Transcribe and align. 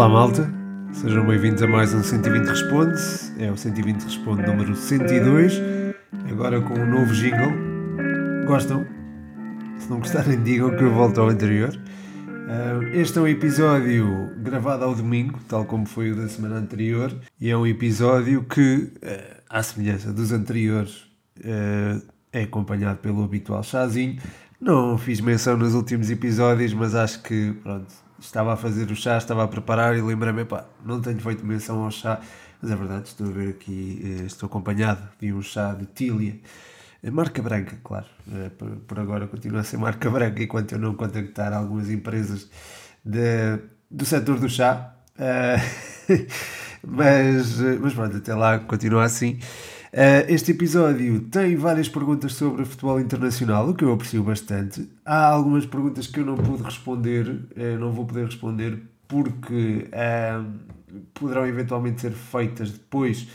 Olá 0.00 0.08
malta, 0.08 0.50
sejam 0.92 1.26
bem-vindos 1.26 1.62
a 1.62 1.66
mais 1.66 1.92
um 1.92 2.02
120 2.02 2.46
Responde. 2.46 2.98
É 3.38 3.52
o 3.52 3.56
120 3.58 4.02
Responde 4.02 4.46
número 4.46 4.74
102, 4.74 5.60
agora 6.30 6.58
com 6.62 6.72
um 6.72 6.86
novo 6.86 7.12
jingle. 7.12 7.52
Gostam? 8.46 8.86
Se 9.78 9.90
não 9.90 9.98
gostarem, 9.98 10.42
digam 10.42 10.74
que 10.74 10.82
eu 10.82 10.90
volto 10.90 11.20
ao 11.20 11.28
anterior. 11.28 11.78
Uh, 12.26 12.96
este 12.96 13.18
é 13.18 13.20
um 13.20 13.28
episódio 13.28 14.30
gravado 14.38 14.84
ao 14.84 14.94
domingo, 14.94 15.38
tal 15.46 15.66
como 15.66 15.84
foi 15.84 16.12
o 16.12 16.16
da 16.16 16.28
semana 16.28 16.56
anterior, 16.56 17.14
e 17.38 17.50
é 17.50 17.56
um 17.58 17.66
episódio 17.66 18.42
que, 18.44 18.90
uh, 19.04 19.42
à 19.50 19.62
semelhança 19.62 20.14
dos 20.14 20.32
anteriores, 20.32 21.10
uh, 21.40 22.02
é 22.32 22.44
acompanhado 22.44 23.00
pelo 23.00 23.22
habitual 23.22 23.62
chazinho. 23.62 24.18
Não 24.58 24.96
fiz 24.96 25.20
menção 25.20 25.58
nos 25.58 25.74
últimos 25.74 26.10
episódios, 26.10 26.72
mas 26.72 26.94
acho 26.94 27.22
que 27.22 27.52
pronto, 27.62 27.92
estava 28.20 28.52
a 28.52 28.56
fazer 28.56 28.90
o 28.90 28.96
chá, 28.96 29.16
estava 29.16 29.44
a 29.44 29.48
preparar 29.48 29.96
e 29.96 30.02
lembrei-me, 30.02 30.44
pá, 30.44 30.66
não 30.84 31.00
tenho 31.00 31.18
feito 31.18 31.44
menção 31.44 31.82
ao 31.82 31.90
chá, 31.90 32.20
mas 32.60 32.70
é 32.70 32.76
verdade, 32.76 33.08
estou 33.08 33.28
a 33.28 33.30
ver 33.30 33.48
aqui, 33.50 34.00
eh, 34.04 34.26
estou 34.26 34.46
acompanhado 34.46 35.08
de 35.18 35.32
um 35.32 35.42
chá 35.42 35.72
de 35.72 35.86
Tília, 35.86 36.38
eh, 37.02 37.10
marca 37.10 37.42
branca, 37.42 37.78
claro, 37.82 38.06
eh, 38.32 38.50
por 38.86 39.00
agora 39.00 39.26
continua 39.26 39.60
a 39.60 39.64
ser 39.64 39.78
marca 39.78 40.08
branca 40.10 40.42
enquanto 40.42 40.72
eu 40.72 40.78
não 40.78 40.94
contactar 40.94 41.52
algumas 41.52 41.90
empresas 41.90 42.48
de, 43.04 43.58
do 43.90 44.04
setor 44.04 44.38
do 44.38 44.48
chá, 44.48 44.94
mas, 46.86 47.58
mas 47.80 47.94
pronto, 47.94 48.16
até 48.16 48.34
lá 48.34 48.58
continua 48.58 49.04
assim. 49.04 49.38
Uh, 49.92 50.22
este 50.28 50.52
episódio 50.52 51.20
tem 51.22 51.56
várias 51.56 51.88
perguntas 51.88 52.34
sobre 52.34 52.64
futebol 52.64 53.00
internacional, 53.00 53.68
o 53.68 53.74
que 53.74 53.84
eu 53.84 53.92
aprecio 53.92 54.22
bastante. 54.22 54.88
Há 55.04 55.26
algumas 55.30 55.66
perguntas 55.66 56.06
que 56.06 56.20
eu 56.20 56.24
não 56.24 56.36
pude 56.36 56.62
responder, 56.62 57.28
uh, 57.28 57.78
não 57.80 57.90
vou 57.90 58.06
poder 58.06 58.26
responder 58.26 58.80
porque 59.08 59.88
uh, 59.88 60.46
poderão 61.12 61.44
eventualmente 61.44 62.02
ser 62.02 62.12
feitas 62.12 62.70
depois 62.70 63.26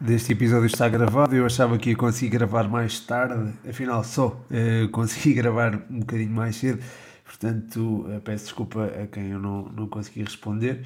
deste 0.00 0.32
episódio 0.32 0.66
estar 0.66 0.88
gravado. 0.88 1.34
Eu 1.34 1.46
achava 1.46 1.76
que 1.78 1.90
ia 1.90 1.96
conseguir 1.96 2.30
gravar 2.30 2.68
mais 2.68 3.00
tarde, 3.00 3.52
afinal 3.68 4.04
só 4.04 4.40
consegui 4.92 5.34
gravar 5.34 5.82
um 5.90 5.98
bocadinho 5.98 6.30
mais 6.30 6.54
cedo, 6.54 6.80
portanto 7.24 8.06
peço 8.22 8.44
desculpa 8.44 8.84
a 8.84 9.08
quem 9.08 9.30
eu 9.30 9.40
não, 9.40 9.64
não 9.64 9.88
consegui 9.88 10.22
responder. 10.22 10.84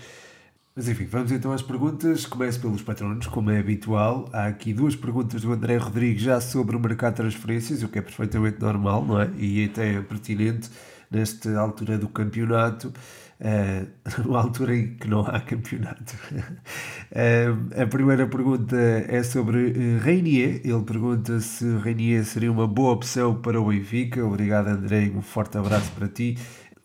Mas 0.79 0.89
enfim, 0.89 1.07
vamos 1.07 1.33
então 1.33 1.51
às 1.51 1.61
perguntas. 1.61 2.25
Começo 2.25 2.61
pelos 2.61 2.83
patronos, 2.83 3.27
como 3.27 3.51
é 3.51 3.59
habitual. 3.59 4.31
Há 4.33 4.47
aqui 4.47 4.73
duas 4.73 4.95
perguntas 4.95 5.43
do 5.43 5.53
André 5.53 5.77
Rodrigues 5.77 6.23
já 6.23 6.41
sobre 6.41 6.77
o 6.77 6.79
mercado 6.79 7.15
de 7.15 7.23
transferências, 7.23 7.83
o 7.83 7.89
que 7.89 7.99
é 7.99 8.01
perfeitamente 8.01 8.61
normal, 8.61 9.05
não 9.05 9.21
é? 9.21 9.29
E 9.37 9.65
até 9.65 9.95
é 9.95 10.01
pertinente 10.01 10.71
nesta 11.11 11.59
altura 11.59 11.99
do 11.99 12.09
campeonato, 12.09 12.93
uh, 13.41 13.89
numa 14.23 14.41
altura 14.41 14.77
em 14.77 14.95
que 14.95 15.09
não 15.09 15.23
há 15.23 15.41
campeonato. 15.41 16.15
uh, 16.33 17.75
a 17.83 17.87
primeira 17.89 18.29
pergunta 18.29 18.77
é 18.77 19.21
sobre 19.25 19.73
uh, 19.73 19.99
Reinier. 19.99 20.61
Ele 20.63 20.85
pergunta 20.85 21.41
se 21.41 21.65
Reinier 21.79 22.25
seria 22.25 22.53
uma 22.53 22.69
boa 22.69 22.93
opção 22.93 23.35
para 23.35 23.61
o 23.61 23.69
Benfica. 23.69 24.25
Obrigado, 24.25 24.69
André. 24.69 25.11
Um 25.13 25.23
forte 25.23 25.59
abraço 25.59 25.91
para 25.91 26.07
ti 26.07 26.39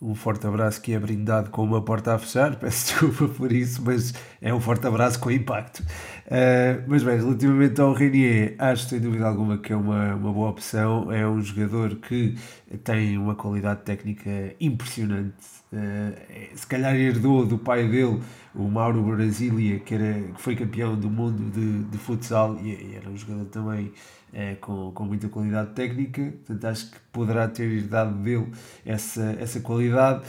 um 0.04 0.14
forte 0.14 0.46
abraço 0.46 0.82
que 0.82 0.94
é 0.94 1.00
brindado 1.00 1.50
com 1.50 1.64
uma 1.64 1.82
porta 1.82 2.14
a 2.14 2.20
fechar, 2.20 2.56
peço 2.60 2.88
desculpa 2.88 3.34
por 3.34 3.52
isso, 3.52 3.82
mas 3.84 4.14
é 4.42 4.54
um 4.54 4.60
forte 4.60 4.86
abraço 4.86 5.18
com 5.20 5.32
impacto. 5.32 5.82
Uh, 6.26 6.84
mas 6.88 7.04
bem, 7.04 7.18
relativamente 7.18 7.82
ao 7.82 7.94
Renier, 7.94 8.56
acho 8.58 8.88
sem 8.88 9.00
dúvida 9.00 9.28
alguma 9.28 9.58
que 9.58 9.74
é 9.74 9.76
uma, 9.76 10.16
uma 10.16 10.32
boa 10.32 10.50
opção. 10.50 11.12
É 11.12 11.28
um 11.28 11.42
jogador 11.42 11.96
que 11.98 12.36
tem 12.84 13.18
uma 13.18 13.36
qualidade 13.36 13.82
técnica 13.82 14.56
impressionante. 14.60 15.34
Uh, 15.72 16.56
se 16.56 16.66
calhar 16.66 16.96
herdou 16.96 17.46
do 17.46 17.58
pai 17.58 17.88
dele, 17.88 18.22
o 18.56 18.64
Mauro 18.70 19.02
Brasília, 19.04 19.80
que, 19.80 19.96
era, 19.96 20.22
que 20.34 20.42
foi 20.42 20.56
campeão 20.56 20.96
do 20.96 21.10
mundo 21.10 21.52
de, 21.52 21.84
de 21.84 21.98
futsal 21.98 22.58
e, 22.62 22.70
e 22.70 22.96
era 22.96 23.10
um 23.10 23.18
jogador 23.18 23.46
também 23.46 23.92
é, 24.34 24.56
com, 24.56 24.92
com 24.92 25.06
muita 25.06 25.30
qualidade 25.30 25.72
técnica, 25.72 26.22
portanto 26.22 26.66
acho 26.66 26.92
que 26.92 26.98
poderá 27.12 27.48
ter 27.48 27.72
herdado 27.72 28.16
dele 28.16 28.52
essa, 28.86 29.36
essa 29.40 29.60
qualidade. 29.60 30.26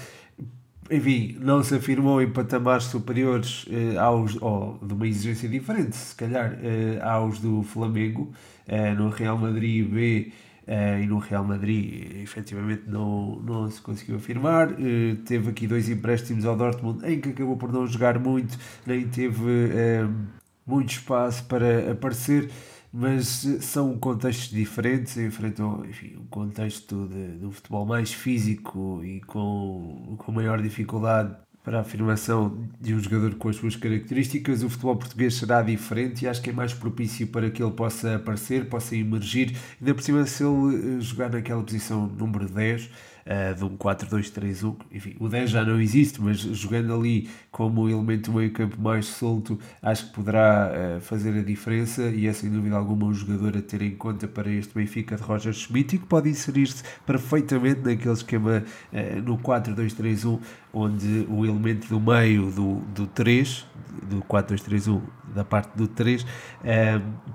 Enfim, 0.90 1.38
não 1.40 1.62
se 1.62 1.74
afirmou 1.74 2.20
em 2.20 2.30
patamares 2.30 2.84
superiores 2.84 3.64
eh, 3.70 3.96
aos, 3.96 4.40
ou 4.40 4.78
de 4.82 4.92
uma 4.92 5.06
exigência 5.06 5.48
diferente, 5.48 5.96
se 5.96 6.14
calhar, 6.14 6.58
eh, 6.62 6.98
aos 7.02 7.38
do 7.38 7.62
Flamengo, 7.62 8.32
eh, 8.68 8.92
no 8.92 9.08
Real 9.08 9.38
Madrid 9.38 9.88
B 9.88 10.32
eh, 10.66 11.02
e 11.02 11.06
no 11.06 11.18
Real 11.18 11.44
Madrid 11.44 12.22
efetivamente 12.22 12.84
não, 12.86 13.36
não 13.36 13.70
se 13.70 13.80
conseguiu 13.80 14.16
afirmar. 14.16 14.72
Uh, 14.72 15.16
teve 15.26 15.50
aqui 15.50 15.66
dois 15.66 15.88
empréstimos 15.90 16.46
ao 16.46 16.56
Dortmund 16.56 17.04
em 17.06 17.20
que 17.20 17.30
acabou 17.30 17.56
por 17.56 17.70
não 17.72 17.86
jogar 17.86 18.18
muito, 18.18 18.58
nem 18.86 19.06
teve 19.06 19.42
uh, 19.42 20.14
muito 20.66 20.90
espaço 20.90 21.44
para 21.44 21.92
aparecer 21.92 22.50
mas 22.96 23.44
são 23.60 23.98
contextos 23.98 24.50
diferentes, 24.50 25.16
enfrentam 25.16 25.84
enfim, 25.84 26.16
um 26.16 26.26
contexto 26.26 27.08
de, 27.08 27.38
de 27.38 27.44
um 27.44 27.50
futebol 27.50 27.84
mais 27.84 28.12
físico 28.12 29.02
e 29.04 29.20
com, 29.22 30.14
com 30.16 30.30
maior 30.30 30.62
dificuldade 30.62 31.34
para 31.64 31.78
a 31.78 31.80
afirmação 31.80 32.56
de 32.80 32.94
um 32.94 33.00
jogador 33.00 33.34
com 33.34 33.48
as 33.48 33.56
suas 33.56 33.74
características, 33.74 34.62
o 34.62 34.70
futebol 34.70 34.94
português 34.94 35.34
será 35.34 35.60
diferente 35.60 36.24
e 36.24 36.28
acho 36.28 36.40
que 36.40 36.50
é 36.50 36.52
mais 36.52 36.72
propício 36.72 37.26
para 37.26 37.50
que 37.50 37.60
ele 37.60 37.72
possa 37.72 38.14
aparecer, 38.14 38.68
possa 38.68 38.94
emergir, 38.94 39.56
ainda 39.80 39.92
por 39.92 40.02
cima 40.02 40.24
se 40.24 40.44
ele 40.44 40.98
eh, 40.98 41.00
jogar 41.00 41.30
naquela 41.30 41.64
posição 41.64 42.06
número 42.06 42.48
10, 42.48 42.90
uh, 43.26 43.54
de 43.54 43.64
um 43.64 43.76
4-2-3-1. 43.76 44.76
Enfim, 44.92 45.16
o 45.18 45.28
10 45.28 45.50
já 45.50 45.64
não 45.64 45.80
existe, 45.80 46.20
mas 46.20 46.38
jogando 46.38 46.94
ali 46.94 47.28
como 47.50 47.88
elemento 47.88 48.30
do 48.30 48.38
meio 48.38 48.52
campo 48.52 48.80
mais 48.80 49.06
solto, 49.06 49.58
acho 49.82 50.06
que 50.06 50.14
poderá 50.14 50.70
uh, 50.70 51.00
fazer 51.00 51.38
a 51.38 51.42
diferença 51.42 52.02
e 52.02 52.26
é 52.26 52.32
sem 52.32 52.50
dúvida 52.50 52.76
alguma 52.76 53.06
um 53.06 53.14
jogador 53.14 53.56
a 53.56 53.62
ter 53.62 53.82
em 53.82 53.94
conta 53.96 54.26
para 54.26 54.50
este 54.50 54.74
Benfica 54.74 55.16
de 55.16 55.22
Roger 55.22 55.52
Schmidt 55.52 55.96
e 55.96 55.98
que 55.98 56.06
pode 56.06 56.28
inserir-se 56.28 56.82
perfeitamente 57.06 57.80
naquele 57.80 58.14
esquema 58.14 58.62
uh, 58.92 59.22
no 59.22 59.38
4-2-3-1, 59.38 60.40
onde 60.72 61.26
o 61.28 61.44
elemento 61.44 61.88
do 61.88 62.00
meio 62.00 62.50
do, 62.50 62.76
do 62.94 63.06
3, 63.06 63.66
do 64.02 64.22
4-2-3-1, 64.22 65.00
da 65.34 65.44
parte 65.44 65.76
do 65.76 65.88
3, 65.88 66.24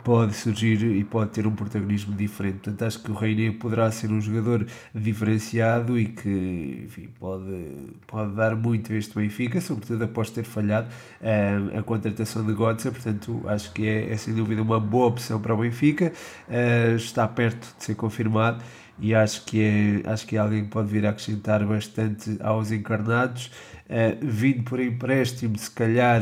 pode 0.03 0.33
surgir 0.33 0.81
e 0.83 1.03
pode 1.03 1.31
ter 1.31 1.45
um 1.45 1.51
protagonismo 1.51 2.15
diferente. 2.15 2.59
Portanto, 2.59 2.85
acho 2.85 2.99
que 2.99 3.11
o 3.11 3.13
Reinier 3.13 3.53
poderá 3.53 3.91
ser 3.91 4.11
um 4.11 4.21
jogador 4.21 4.65
diferenciado 4.93 5.99
e 5.99 6.05
que 6.05 6.83
enfim, 6.85 7.09
pode, 7.19 7.93
pode 8.07 8.35
dar 8.35 8.55
muito 8.55 8.91
a 8.93 8.95
este 8.95 9.15
Benfica, 9.15 9.61
sobretudo 9.61 10.03
após 10.03 10.29
ter 10.29 10.43
falhado 10.43 10.87
uh, 11.21 11.77
a 11.77 11.83
contratação 11.83 12.45
de 12.45 12.53
Götze, 12.53 12.91
portanto 12.91 13.41
acho 13.47 13.71
que 13.73 13.87
é, 13.87 14.11
é, 14.11 14.17
sem 14.17 14.33
dúvida 14.33 14.61
uma 14.61 14.79
boa 14.79 15.07
opção 15.07 15.39
para 15.41 15.53
o 15.53 15.57
Benfica, 15.57 16.11
uh, 16.47 16.95
está 16.95 17.27
perto 17.27 17.75
de 17.77 17.83
ser 17.83 17.95
confirmado 17.95 18.63
e 18.99 19.15
acho 19.15 19.45
que 19.45 19.61
é, 19.61 20.09
acho 20.09 20.27
que 20.27 20.35
é 20.35 20.39
alguém 20.39 20.63
que 20.63 20.69
pode 20.69 20.89
vir 20.89 21.05
a 21.05 21.09
acrescentar 21.09 21.65
bastante 21.65 22.37
aos 22.41 22.71
encarnados, 22.71 23.51
uh, 23.85 24.17
vindo 24.21 24.63
por 24.63 24.79
empréstimo, 24.79 25.57
se 25.57 25.71
calhar 25.71 26.21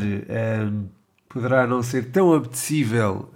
poderá 1.28 1.66
não 1.66 1.82
ser 1.82 2.10
tão 2.10 2.32
apetecível 2.34 3.30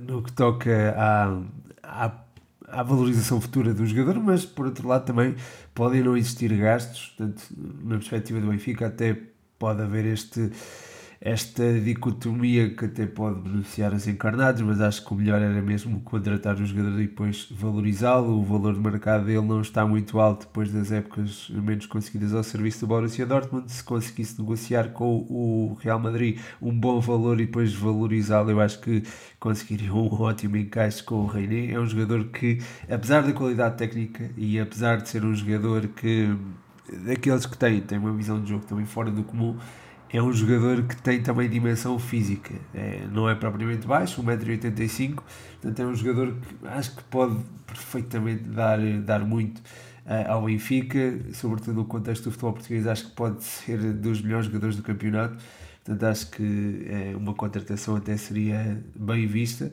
no 0.00 0.22
que 0.22 0.32
toca 0.32 0.94
à, 0.96 1.38
à 1.82 2.22
à 2.72 2.82
valorização 2.82 3.38
futura 3.40 3.74
do 3.74 3.84
jogador, 3.86 4.18
mas 4.18 4.46
por 4.46 4.64
outro 4.64 4.88
lado 4.88 5.04
também 5.04 5.36
podem 5.74 6.02
não 6.02 6.16
existir 6.16 6.56
gastos, 6.56 7.14
portanto, 7.16 7.42
na 7.84 7.96
perspectiva 7.96 8.40
do 8.40 8.48
Benfica 8.48 8.86
até 8.86 9.16
pode 9.58 9.82
haver 9.82 10.06
este 10.06 10.50
esta 11.24 11.78
dicotomia 11.78 12.70
que 12.70 12.86
até 12.86 13.06
pode 13.06 13.40
beneficiar 13.40 13.94
os 13.94 14.08
encarnados, 14.08 14.60
mas 14.60 14.80
acho 14.80 15.06
que 15.06 15.12
o 15.12 15.16
melhor 15.16 15.40
era 15.40 15.62
mesmo 15.62 16.00
contratar 16.00 16.56
o 16.56 16.66
jogador 16.66 17.00
e 17.00 17.06
depois 17.06 17.46
valorizá-lo. 17.48 18.40
O 18.40 18.42
valor 18.42 18.74
de 18.74 18.80
mercado 18.80 19.26
dele 19.26 19.46
não 19.46 19.60
está 19.60 19.86
muito 19.86 20.18
alto 20.18 20.46
depois 20.46 20.72
das 20.72 20.90
épocas 20.90 21.48
menos 21.50 21.86
conseguidas 21.86 22.34
ao 22.34 22.42
serviço 22.42 22.80
do 22.80 22.88
Borussia 22.88 23.24
Dortmund. 23.24 23.70
Se 23.70 23.84
conseguisse 23.84 24.40
negociar 24.40 24.88
com 24.88 25.18
o 25.30 25.78
Real 25.80 26.00
Madrid 26.00 26.40
um 26.60 26.76
bom 26.76 26.98
valor 26.98 27.38
e 27.40 27.46
depois 27.46 27.72
valorizá-lo, 27.72 28.50
eu 28.50 28.60
acho 28.60 28.80
que 28.80 29.04
conseguiria 29.38 29.94
um 29.94 30.08
ótimo 30.20 30.56
encaixe 30.56 31.04
com 31.04 31.14
o 31.14 31.26
Reiné. 31.26 31.70
É 31.72 31.78
um 31.78 31.86
jogador 31.86 32.24
que, 32.30 32.60
apesar 32.90 33.22
da 33.22 33.32
qualidade 33.32 33.76
técnica 33.76 34.28
e 34.36 34.58
apesar 34.58 34.96
de 34.96 35.08
ser 35.08 35.24
um 35.24 35.32
jogador 35.32 35.86
que 35.86 36.36
daqueles 37.06 37.46
que 37.46 37.56
tem, 37.56 37.80
tem 37.80 37.96
uma 37.96 38.12
visão 38.12 38.42
de 38.42 38.50
jogo 38.50 38.64
também 38.66 38.84
fora 38.84 39.08
do 39.08 39.22
comum, 39.22 39.56
é 40.12 40.22
um 40.22 40.32
jogador 40.32 40.82
que 40.82 41.00
tem 41.00 41.22
também 41.22 41.48
dimensão 41.48 41.98
física, 41.98 42.54
é, 42.74 43.06
não 43.10 43.28
é 43.28 43.34
propriamente 43.34 43.86
baixo, 43.86 44.22
1,85m, 44.22 45.14
portanto 45.14 45.80
é 45.80 45.86
um 45.86 45.94
jogador 45.94 46.34
que 46.34 46.68
acho 46.68 46.96
que 46.96 47.02
pode 47.04 47.36
perfeitamente 47.66 48.42
dar, 48.44 48.78
dar 49.00 49.20
muito 49.20 49.58
uh, 49.58 50.28
ao 50.30 50.44
Benfica, 50.44 51.18
sobretudo 51.32 51.74
no 51.74 51.84
contexto 51.86 52.24
do 52.24 52.30
futebol 52.30 52.52
português, 52.52 52.86
acho 52.86 53.06
que 53.06 53.12
pode 53.12 53.42
ser 53.42 53.78
dos 53.94 54.20
melhores 54.20 54.46
jogadores 54.46 54.76
do 54.76 54.82
campeonato, 54.82 55.38
portanto 55.82 56.04
acho 56.04 56.30
que 56.30 56.86
é, 56.90 57.16
uma 57.16 57.32
contratação 57.32 57.96
até 57.96 58.16
seria 58.16 58.82
bem 58.94 59.26
vista. 59.26 59.72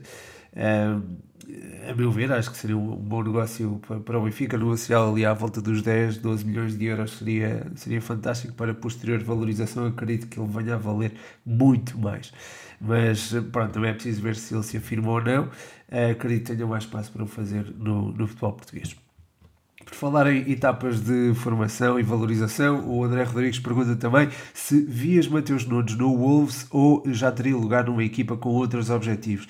A 1.89 1.93
meu 1.93 2.11
ver, 2.11 2.31
acho 2.31 2.51
que 2.51 2.57
seria 2.57 2.77
um, 2.77 2.95
bom 2.95 3.23
negócio 3.23 3.81
para, 4.05 4.19
o 4.19 4.23
Benfica. 4.23 4.57
Negociar 4.57 5.01
ali 5.01 5.25
à 5.25 5.33
volta 5.33 5.61
dos 5.61 5.81
10, 5.81 6.17
12 6.17 6.45
milhões 6.45 6.77
de 6.77 6.85
euros 6.85 7.17
seria, 7.17 7.65
seria 7.75 8.01
fantástico 8.01 8.53
para 8.53 8.73
posterior 8.73 9.23
valorização. 9.23 9.85
Acredito 9.85 10.27
que 10.27 10.39
ele 10.39 10.49
venha 10.49 10.75
a 10.75 10.77
valer 10.77 11.13
muito 11.45 11.97
mais. 11.97 12.31
Mas 12.79 13.33
pronto, 13.51 13.73
também 13.73 13.89
é 13.91 13.93
preciso 13.93 14.21
ver 14.21 14.35
se 14.35 14.53
ele 14.53 14.63
se 14.63 14.77
afirma 14.77 15.11
ou 15.11 15.21
não. 15.21 15.49
acredito 16.11 16.47
que 16.49 16.55
tenha 16.55 16.67
mais 16.67 16.83
espaço 16.83 17.11
para 17.11 17.23
o 17.23 17.27
fazer 17.27 17.73
no, 17.77 18.11
no 18.11 18.27
futebol 18.27 18.53
português. 18.53 18.95
Por 19.89 19.95
falar 19.95 20.27
em 20.27 20.51
etapas 20.51 21.01
de 21.01 21.33
formação 21.33 21.99
e 21.99 22.03
valorização, 22.03 22.87
o 22.87 23.03
André 23.03 23.23
Rodrigues 23.23 23.59
pergunta 23.59 23.95
também 23.95 24.29
se 24.53 24.81
vias 24.81 25.27
Mateus 25.27 25.65
Nunes 25.65 25.97
no 25.97 26.15
Wolves 26.15 26.67
ou 26.69 27.01
já 27.07 27.31
teria 27.31 27.57
lugar 27.57 27.85
numa 27.85 28.03
equipa 28.03 28.37
com 28.37 28.49
outros 28.49 28.91
objetivos. 28.91 29.47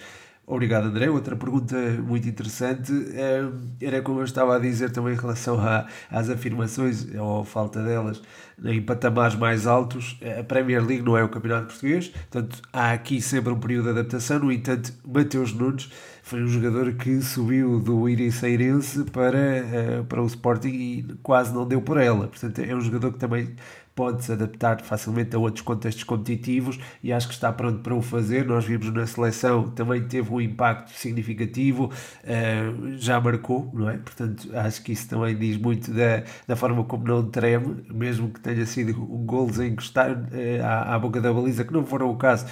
Obrigado, 0.51 0.88
André. 0.88 1.07
Outra 1.12 1.36
pergunta 1.36 1.75
muito 2.04 2.28
interessante 2.28 2.92
é, 3.13 3.48
era 3.80 4.01
como 4.01 4.19
eu 4.19 4.24
estava 4.24 4.56
a 4.56 4.60
dizer 4.60 4.90
também 4.90 5.13
em 5.13 5.16
relação 5.16 5.60
a, 5.60 5.86
às 6.10 6.28
afirmações 6.28 7.06
ou 7.13 7.46
falta 7.46 7.84
delas 7.84 8.19
em 8.66 8.81
patamares 8.81 9.36
mais 9.36 9.68
altos. 9.68 10.19
A 10.40 10.44
Premier 10.44 10.84
League 10.84 11.04
não 11.04 11.16
é 11.16 11.24
o 11.24 11.30
campeonato 11.30 11.68
português, 11.68 12.07
portanto 12.07 12.63
há 12.74 12.94
aqui 12.94 13.22
sempre 13.22 13.54
um 13.54 13.60
período 13.60 13.84
de 13.84 14.00
adaptação. 14.00 14.40
No 14.40 14.51
entanto, 14.51 14.92
Mateus 15.06 15.54
Nunes 15.54 15.88
foi 16.24 16.42
um 16.42 16.48
jogador 16.48 16.94
que 16.94 17.22
subiu 17.22 17.80
do 17.80 18.10
Iriceirense 18.10 19.04
para, 19.04 19.38
eh, 19.38 20.04
para 20.10 20.19
o 20.19 20.25
Sporting 20.25 20.69
e 20.69 21.04
quase 21.22 21.54
não 21.54 21.68
deu 21.68 21.80
por 21.80 21.98
ela. 21.98 22.28
Portanto, 22.28 22.57
é 22.57 22.75
um 22.75 22.81
jogador 22.81 23.13
que 23.13 23.19
também 23.19 23.54
pode 24.00 24.24
se 24.24 24.31
adaptar 24.31 24.81
facilmente 24.81 25.36
a 25.36 25.40
outros 25.40 25.62
contextos 25.62 26.06
competitivos 26.06 26.80
e 27.04 27.12
acho 27.12 27.28
que 27.28 27.34
está 27.34 27.51
pronto 27.51 27.80
para 27.80 27.94
o 27.94 28.01
fazer. 28.01 28.46
Nós 28.46 28.63
vimos 28.63 28.94
na 28.94 29.06
seleção 29.06 29.69
também 29.72 30.01
teve 30.07 30.34
um 30.34 30.40
impacto 30.40 30.92
significativo, 30.92 31.92
uh, 32.24 32.98
já 32.98 33.19
marcou, 33.19 33.69
não 33.74 33.90
é? 33.90 33.98
Portanto, 33.98 34.50
acho 34.56 34.81
que 34.84 34.94
isso 34.94 35.10
também 35.10 35.36
diz 35.38 35.57
muito 35.57 35.92
da, 35.92 36.24
da 36.48 36.56
forma 36.56 36.86
como 36.86 37.04
não 37.04 37.30
treme, 37.30 37.84
mesmo 37.94 38.30
que 38.30 38.40
tenha 38.40 38.66
sido 38.66 38.94
golos 38.94 39.60
a 39.60 39.66
encostar 39.66 40.12
uh, 40.12 40.63
à, 40.63 40.96
à 40.96 41.00
boca 41.00 41.19
da 41.19 41.34
baliza, 41.34 41.66
que 41.66 41.74
não 41.74 41.86
foram 41.86 42.10
o 42.10 42.16
caso. 42.16 42.46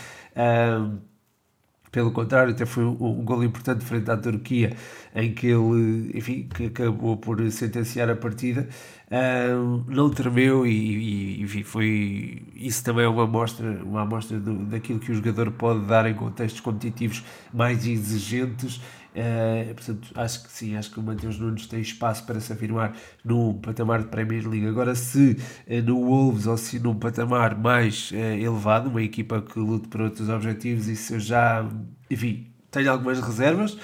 Pelo 1.91 2.11
contrário, 2.11 2.53
até 2.53 2.65
foi 2.65 2.83
um, 2.83 2.91
um 2.91 3.23
gol 3.23 3.43
importante 3.43 3.83
frente 3.83 4.11
à 4.11 4.17
Turquia, 4.17 4.75
em 5.15 5.33
que 5.33 5.47
ele, 5.47 6.11
enfim, 6.15 6.47
que 6.47 6.65
acabou 6.65 7.15
por 7.17 7.49
sentenciar 7.49 8.09
a 8.09 8.15
partida. 8.15 8.67
Uh, 9.09 9.85
não 9.87 10.09
tremeu 10.09 10.67
e, 10.67 11.41
e, 11.41 11.63
foi 11.63 12.43
isso 12.53 12.83
também 12.83 13.05
é 13.05 13.07
uma 13.07 13.23
amostra, 13.23 13.81
uma 13.81 14.01
amostra 14.01 14.37
do, 14.37 14.65
daquilo 14.65 14.99
que 14.99 15.13
o 15.13 15.15
jogador 15.15 15.49
pode 15.51 15.85
dar 15.85 16.05
em 16.07 16.13
contextos 16.13 16.59
competitivos 16.59 17.23
mais 17.53 17.87
exigentes 17.87 18.81
Uh, 19.17 19.73
portanto, 19.73 20.11
acho 20.13 20.43
que 20.43 20.51
sim, 20.51 20.77
acho 20.77 20.91
que 20.91 20.99
o 20.99 21.01
Mateus 21.01 21.39
Nunes 21.39 21.65
tem 21.65 21.81
espaço 21.81 22.23
para 22.23 22.39
se 22.39 22.53
afirmar 22.53 22.95
num 23.25 23.51
patamar 23.55 24.03
de 24.03 24.09
Premier 24.09 24.47
League. 24.47 24.67
Agora, 24.67 24.93
se 24.93 25.35
uh, 25.67 25.81
no 25.81 26.05
Wolves 26.05 26.45
ou 26.45 26.55
se 26.55 26.77
num 26.77 26.93
patamar 26.93 27.57
mais 27.57 28.11
elevado, 28.11 28.91
uma 28.91 29.01
equipa 29.01 29.41
que 29.41 29.57
lute 29.57 29.87
por 29.87 30.01
outros 30.01 30.29
objetivos, 30.29 30.87
isso 30.87 31.15
eu 31.15 31.19
já, 31.19 31.67
enfim, 32.11 32.45
tenho 32.69 32.91
algumas 32.91 33.19
reservas. 33.19 33.75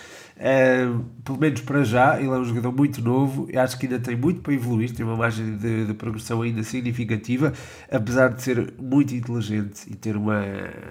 Uh, 0.44 1.06
pelo 1.24 1.40
menos 1.40 1.62
para 1.62 1.86
já, 1.86 2.20
ele 2.20 2.28
é 2.28 2.32
um 2.32 2.44
jogador 2.44 2.74
muito 2.74 3.02
novo. 3.02 3.48
Eu 3.50 3.62
acho 3.62 3.80
que 3.80 3.86
ainda 3.86 3.98
tem 3.98 4.14
muito 4.14 4.42
para 4.42 4.54
evoluir, 4.54 4.94
tem 4.94 5.06
uma 5.06 5.16
margem 5.16 5.56
de, 5.56 5.86
de, 5.86 5.94
progressão 5.94 6.42
ainda 6.42 6.62
significativa, 6.64 7.54
apesar 7.90 8.28
de 8.28 8.44
ser 8.44 8.74
muito 8.78 9.16
inteligente 9.16 9.90
e 9.90 9.96
ter 9.96 10.18
uma, 10.18 10.44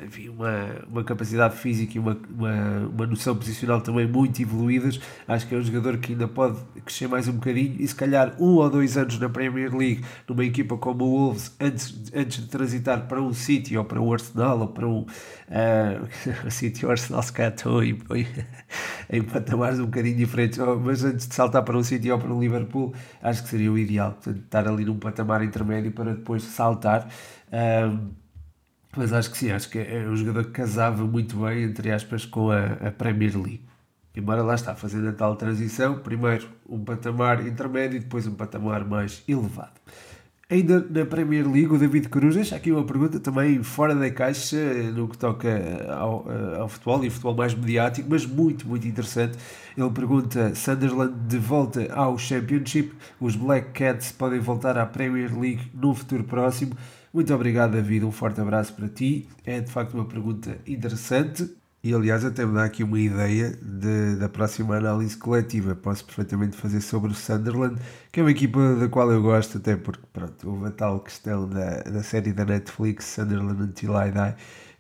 enfim, 0.07 0.31
uma, 0.31 0.69
uma 0.89 1.05
capacidade 1.05 1.55
física 1.59 1.99
e 1.99 2.01
uma, 2.01 2.17
uma, 2.31 2.89
uma 2.95 3.07
noção 3.07 3.37
posicional 3.37 3.83
também 3.83 4.07
muito 4.07 4.41
evoluídas. 4.41 4.99
Acho 5.29 5.47
que 5.47 5.55
é 5.55 5.59
um 5.59 5.63
jogador 5.63 5.99
que 5.99 6.13
ainda 6.13 6.27
pode 6.27 6.59
crescer 6.87 7.09
mais 7.09 7.29
um 7.29 7.33
bocadinho 7.33 7.77
e, 7.79 7.87
se 7.87 7.95
calhar, 7.95 8.35
um 8.41 8.55
ou 8.55 8.71
dois 8.71 8.97
anos 8.97 9.19
na 9.19 9.29
Premier 9.29 9.77
League, 9.77 10.03
numa 10.27 10.47
equipa 10.47 10.79
como 10.79 11.05
o 11.05 11.11
Wolves, 11.11 11.55
antes, 11.61 12.11
antes 12.15 12.41
de 12.43 12.49
transitar 12.49 13.07
para 13.07 13.21
um 13.21 13.35
City 13.35 13.77
ou 13.77 13.85
para 13.85 14.01
um 14.01 14.11
Arsenal 14.11 14.61
ou 14.61 14.69
para 14.69 14.89
um 14.89 15.01
uh, 15.53 16.51
City 16.51 16.87
Arsenal, 16.87 17.23
se 17.23 17.33
calhar 17.35 17.53
estão 17.53 17.83
em, 17.85 17.99
em 19.11 19.23
patamares 19.43 19.79
um 19.79 19.85
bocadinho 19.87 20.17
diferentes, 20.17 20.59
oh, 20.59 20.77
mas 20.77 21.05
antes 21.05 21.27
de 21.27 21.35
saltar 21.35 21.63
para 21.63 21.77
um 21.77 21.83
City 21.83 22.11
ou 22.11 22.19
para 22.19 22.33
um 22.33 22.41
Liverpool, 22.41 22.95
acho 23.23 23.43
que 23.43 23.49
seria 23.49 23.71
o 23.71 23.79
ideal, 23.79 24.13
portanto, 24.13 24.43
estar 24.45 24.69
ali 24.69 24.85
num 24.85 24.99
patamar 24.99 25.43
intermédio 25.43 25.93
para 25.93 26.15
depois 26.15 26.43
saltar. 26.43 27.09
Um, 27.53 28.11
mas 28.97 29.13
acho 29.13 29.31
que 29.31 29.39
sim, 29.39 29.51
acho 29.51 29.71
que 29.71 29.79
é 29.79 30.07
um 30.07 30.15
jogador 30.15 30.45
que 30.45 30.51
casava 30.51 31.05
muito 31.05 31.37
bem, 31.37 31.63
entre 31.65 31.91
aspas, 31.91 32.27
com 32.27 32.51
a, 32.51 32.89
a 32.89 32.91
Premier 32.91 33.35
League. 33.37 33.65
Embora 34.15 34.43
lá 34.43 34.55
está, 34.55 34.75
fazendo 34.75 35.09
a 35.09 35.13
tal 35.13 35.37
transição, 35.37 35.99
primeiro 35.99 36.47
um 36.69 36.85
patamar 36.85 37.47
intermédio 37.47 37.97
e 37.97 38.01
depois 38.01 38.27
um 38.27 38.35
patamar 38.35 38.85
mais 38.85 39.23
elevado. 39.27 39.81
Ainda 40.53 40.87
na 40.91 41.07
Premier 41.07 41.51
League, 41.51 41.73
o 41.73 41.79
David 41.79 42.11
Cruz 42.11 42.35
deixa 42.35 42.55
aqui 42.55 42.71
uma 42.71 42.85
pergunta 42.85 43.19
também 43.19 43.63
fora 43.63 43.95
da 43.95 44.11
caixa 44.11 44.59
no 44.95 45.09
que 45.09 45.17
toca 45.17 45.49
ao, 45.89 46.27
ao 46.61 46.69
futebol 46.69 47.03
e 47.03 47.09
futebol 47.09 47.35
mais 47.35 47.55
mediático, 47.55 48.07
mas 48.11 48.27
muito, 48.27 48.69
muito 48.69 48.87
interessante. 48.87 49.39
Ele 49.75 49.89
pergunta: 49.89 50.55
Sunderland 50.55 51.15
de 51.27 51.39
volta 51.39 51.91
ao 51.95 52.19
Championship, 52.19 52.93
os 53.19 53.35
Black 53.35 53.71
Cats 53.71 54.13
podem 54.13 54.41
voltar 54.41 54.77
à 54.77 54.85
Premier 54.85 55.33
League 55.35 55.71
no 55.73 55.95
futuro 55.95 56.25
próximo? 56.25 56.77
Muito 57.15 57.33
obrigado, 57.33 57.73
David. 57.73 58.05
Um 58.05 58.13
forte 58.13 58.39
abraço 58.39 58.75
para 58.75 58.89
ti. 58.89 59.27
É 59.47 59.59
de 59.59 59.71
facto 59.71 59.95
uma 59.95 60.05
pergunta 60.05 60.59
interessante. 60.67 61.62
E 61.85 61.93
aliás, 61.95 62.25
até 62.25 62.47
me 62.47 62.55
dá 62.55 62.65
aqui 62.65 62.85
uma 62.85 62.99
ideia 62.99 63.51
de, 63.61 64.15
da 64.17 64.29
próxima 64.29 64.77
análise 64.77 65.17
coletiva. 65.17 65.75
Posso 65.75 66.05
perfeitamente 66.05 66.57
fazer 66.57 66.81
sobre 66.81 67.11
o 67.11 67.15
Sunderland, 67.15 67.81
que 68.13 68.21
é 68.21 68.23
uma 68.23 68.31
equipa 68.31 68.77
da 68.77 68.89
qual 68.89 69.11
eu 69.11 69.21
gosto, 69.21 69.59
até 69.59 69.77
porque 69.77 70.07
pronto, 70.13 70.49
houve 70.49 70.67
a 70.69 70.71
tal 70.71 71.01
questão 71.01 71.49
da, 71.49 71.83
da 71.83 72.03
série 72.05 72.33
da 72.33 72.45
Netflix, 72.45 73.07
Sunderland 73.07 73.63
Until 73.63 73.95
I 73.97 74.13
Die, 74.13 74.37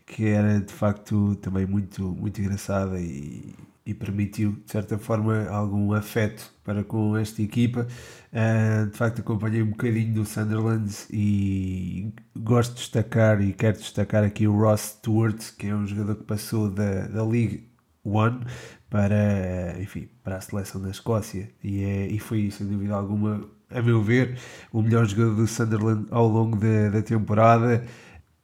que 0.06 0.26
era 0.28 0.60
de 0.60 0.72
facto 0.72 1.34
também 1.36 1.66
muito, 1.66 2.02
muito 2.14 2.40
engraçada 2.40 3.00
e, 3.00 3.52
e 3.84 3.94
permitiu, 3.94 4.52
de 4.64 4.70
certa 4.70 4.98
forma, 4.98 5.46
algum 5.48 5.92
afeto 5.92 6.52
para 6.64 6.84
com 6.84 7.16
esta 7.16 7.42
equipa. 7.42 7.86
Uh, 8.32 8.86
de 8.90 8.96
facto, 8.96 9.20
acompanhei 9.20 9.62
um 9.62 9.70
bocadinho 9.70 10.14
do 10.14 10.24
Sunderland 10.24 10.90
e 11.10 12.12
gosto 12.36 12.74
de 12.74 12.78
destacar 12.80 13.40
e 13.42 13.52
quero 13.52 13.78
destacar 13.78 14.24
aqui 14.24 14.46
o 14.46 14.56
Ross 14.56 14.96
Stewart, 14.98 15.56
que 15.58 15.66
é 15.66 15.74
um 15.74 15.86
jogador 15.86 16.16
que 16.16 16.24
passou 16.24 16.70
da, 16.70 17.08
da 17.08 17.24
League 17.24 17.68
One 18.04 18.40
para, 18.88 19.76
enfim, 19.80 20.08
para 20.22 20.36
a 20.36 20.40
seleção 20.40 20.80
da 20.80 20.90
Escócia 20.90 21.50
e, 21.62 21.82
é, 21.82 22.06
e 22.08 22.18
foi, 22.18 22.50
sem 22.50 22.66
dúvida 22.66 22.94
alguma, 22.94 23.48
a 23.70 23.80
meu 23.80 24.02
ver, 24.02 24.38
o 24.72 24.82
melhor 24.82 25.06
jogador 25.06 25.34
do 25.34 25.46
Sunderland 25.46 26.06
ao 26.10 26.28
longo 26.28 26.56
da, 26.56 26.90
da 26.90 27.02
temporada 27.02 27.84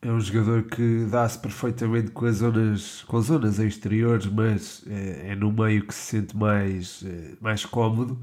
é 0.01 0.11
um 0.11 0.21
jogador 0.21 0.65
que 0.65 1.07
dá-se 1.11 1.39
perfeitamente 1.39 2.11
com 2.13 2.27
as 2.27 2.37
zonas, 2.37 3.03
com 3.05 3.21
zonas 3.21 3.59
exteriores, 3.59 4.27
mas 4.27 4.85
é, 4.89 5.33
é 5.33 5.35
no 5.37 5.53
meio 5.53 5.85
que 5.87 5.95
se 5.95 6.19
sente 6.19 6.37
mais, 6.37 7.03
é, 7.05 7.35
mais 7.41 7.65
cómodo. 7.65 8.19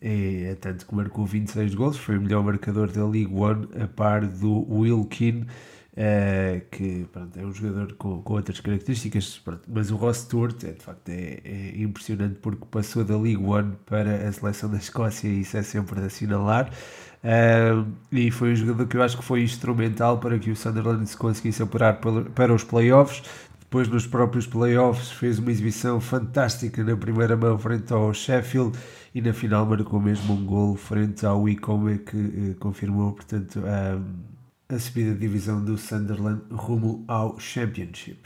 É, 0.00 0.50
é, 0.52 0.54
tanto 0.54 0.86
que 0.86 0.94
marcou 0.94 1.24
26 1.26 1.74
gols, 1.74 1.96
foi 1.96 2.18
o 2.18 2.22
melhor 2.22 2.44
marcador 2.44 2.90
da 2.92 3.04
League 3.04 3.32
One, 3.34 3.66
a 3.82 3.88
par 3.88 4.26
do 4.26 4.66
Wilkin, 4.70 5.46
é, 5.96 6.62
que 6.70 7.06
pronto, 7.10 7.40
é 7.40 7.44
um 7.44 7.52
jogador 7.52 7.94
com, 7.94 8.22
com 8.22 8.34
outras 8.34 8.60
características, 8.60 9.38
pronto, 9.38 9.62
mas 9.66 9.90
o 9.90 9.96
Ross 9.96 10.18
Stewart 10.18 10.62
é, 10.64 10.72
de 10.72 10.82
facto 10.82 11.08
é, 11.08 11.40
é, 11.42 11.72
impressionante 11.78 12.36
porque 12.40 12.66
passou 12.70 13.02
da 13.02 13.16
League 13.16 13.42
One 13.42 13.76
para 13.86 14.28
a 14.28 14.32
seleção 14.32 14.70
da 14.70 14.76
Escócia 14.76 15.26
e 15.28 15.40
isso 15.40 15.56
é 15.56 15.62
sempre 15.62 15.98
de 16.00 16.06
assinalar. 16.06 16.70
Uh, 17.26 17.84
e 18.12 18.30
foi 18.30 18.52
um 18.52 18.54
jogador 18.54 18.86
que 18.86 18.96
eu 18.96 19.02
acho 19.02 19.16
que 19.16 19.24
foi 19.24 19.42
instrumental 19.42 20.18
para 20.18 20.38
que 20.38 20.48
o 20.48 20.54
Sunderland 20.54 21.04
se 21.08 21.16
conseguisse 21.16 21.60
apurar 21.60 22.00
para 22.34 22.54
os 22.54 22.62
playoffs. 22.62 23.22
Depois, 23.58 23.88
nos 23.88 24.06
próprios 24.06 24.46
playoffs, 24.46 25.10
fez 25.10 25.40
uma 25.40 25.50
exibição 25.50 26.00
fantástica 26.00 26.84
na 26.84 26.96
primeira 26.96 27.36
mão 27.36 27.58
frente 27.58 27.92
ao 27.92 28.14
Sheffield 28.14 28.78
e 29.12 29.20
na 29.20 29.32
final 29.32 29.66
marcou 29.66 30.00
mesmo 30.00 30.34
um 30.34 30.46
gol 30.46 30.76
frente 30.76 31.26
ao 31.26 31.42
Wycombe 31.42 31.98
que 31.98 32.16
uh, 32.16 32.54
confirmou, 32.60 33.12
portanto, 33.12 33.58
uh, 33.58 34.04
a 34.68 34.78
subida 34.78 35.12
de 35.12 35.18
divisão 35.18 35.64
do 35.64 35.76
Sunderland 35.76 36.42
rumo 36.52 37.04
ao 37.08 37.40
Championship 37.40 38.20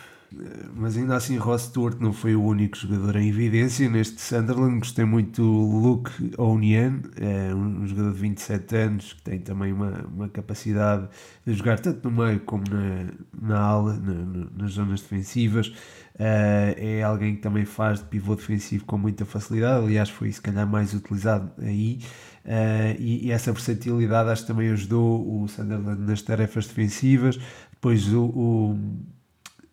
mas 0.74 0.96
ainda 0.96 1.16
assim 1.16 1.36
Ross 1.36 1.62
Stewart 1.62 1.98
não 1.98 2.12
foi 2.12 2.36
o 2.36 2.42
único 2.42 2.76
jogador 2.76 3.16
em 3.16 3.28
evidência 3.28 3.88
neste 3.88 4.20
Sunderland. 4.20 4.78
Gostei 4.78 5.04
muito 5.04 5.42
do 5.42 5.78
Luke 5.78 6.10
Onian, 6.38 7.00
é 7.16 7.54
um 7.54 7.86
jogador 7.86 8.12
de 8.12 8.20
27 8.20 8.76
anos 8.76 9.12
que 9.12 9.22
tem 9.22 9.40
também 9.40 9.72
uma, 9.72 10.06
uma 10.12 10.28
capacidade 10.28 11.08
de 11.44 11.54
jogar 11.54 11.80
tanto 11.80 12.08
no 12.08 12.24
meio 12.24 12.40
como 12.40 12.64
na, 12.70 13.12
na 13.40 13.58
ala, 13.58 13.96
na, 13.96 14.48
nas 14.56 14.72
zonas 14.72 15.00
defensivas. 15.00 15.68
Uh, 15.68 16.76
é 16.76 17.02
alguém 17.02 17.36
que 17.36 17.42
também 17.42 17.64
faz 17.64 18.00
de 18.00 18.04
pivô 18.04 18.36
defensivo 18.36 18.84
com 18.84 18.98
muita 18.98 19.24
facilidade, 19.24 19.86
aliás, 19.86 20.10
foi 20.10 20.30
se 20.30 20.40
calhar 20.40 20.66
mais 20.66 20.92
utilizado 20.92 21.50
aí. 21.62 21.98
Uh, 22.44 22.96
e, 22.98 23.26
e, 23.26 23.30
essa 23.32 23.52
versatilidade 23.52 24.30
acho 24.30 24.42
que 24.42 24.48
também 24.48 24.70
ajudou 24.70 25.42
o 25.42 25.48
Sunderland 25.48 26.00
nas 26.02 26.22
tarefas 26.22 26.66
defensivas. 26.66 27.38
Depois 27.72 28.12
o, 28.12 28.24
o 28.24 28.78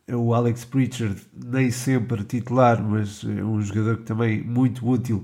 o 0.09 0.33
Alex 0.33 0.63
Pritchard, 0.65 1.19
nem 1.33 1.69
sempre 1.69 2.23
titular, 2.23 2.81
mas 2.81 3.23
é 3.23 3.43
um 3.43 3.61
jogador 3.61 3.97
que 3.97 4.03
também 4.03 4.41
muito 4.41 4.87
útil, 4.87 5.23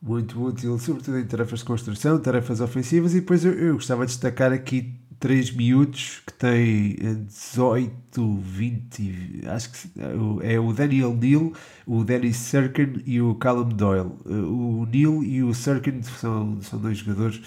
muito 0.00 0.40
útil, 0.42 0.78
sobretudo 0.78 1.18
em 1.18 1.24
tarefas 1.24 1.60
de 1.60 1.64
construção, 1.64 2.18
tarefas 2.18 2.60
ofensivas, 2.60 3.14
e 3.14 3.20
depois 3.20 3.44
eu, 3.44 3.52
eu 3.52 3.74
gostava 3.74 4.06
de 4.06 4.12
destacar 4.12 4.52
aqui 4.52 4.94
três 5.18 5.50
miúdos 5.50 6.22
que 6.26 6.32
têm 6.34 6.96
18, 7.26 8.36
20, 8.36 9.42
acho 9.46 9.70
que 9.72 9.90
é 10.42 10.60
o 10.60 10.72
Daniel 10.72 11.14
Neal, 11.14 11.52
o 11.86 12.04
Dennis 12.04 12.36
Serkin 12.36 13.02
e 13.06 13.20
o 13.20 13.34
Callum 13.34 13.68
Doyle. 13.68 14.12
O 14.26 14.86
Neal 14.86 15.24
e 15.24 15.42
o 15.42 15.54
Serkin 15.54 16.02
são, 16.02 16.60
são 16.60 16.78
dois 16.78 16.98
jogadores 16.98 17.40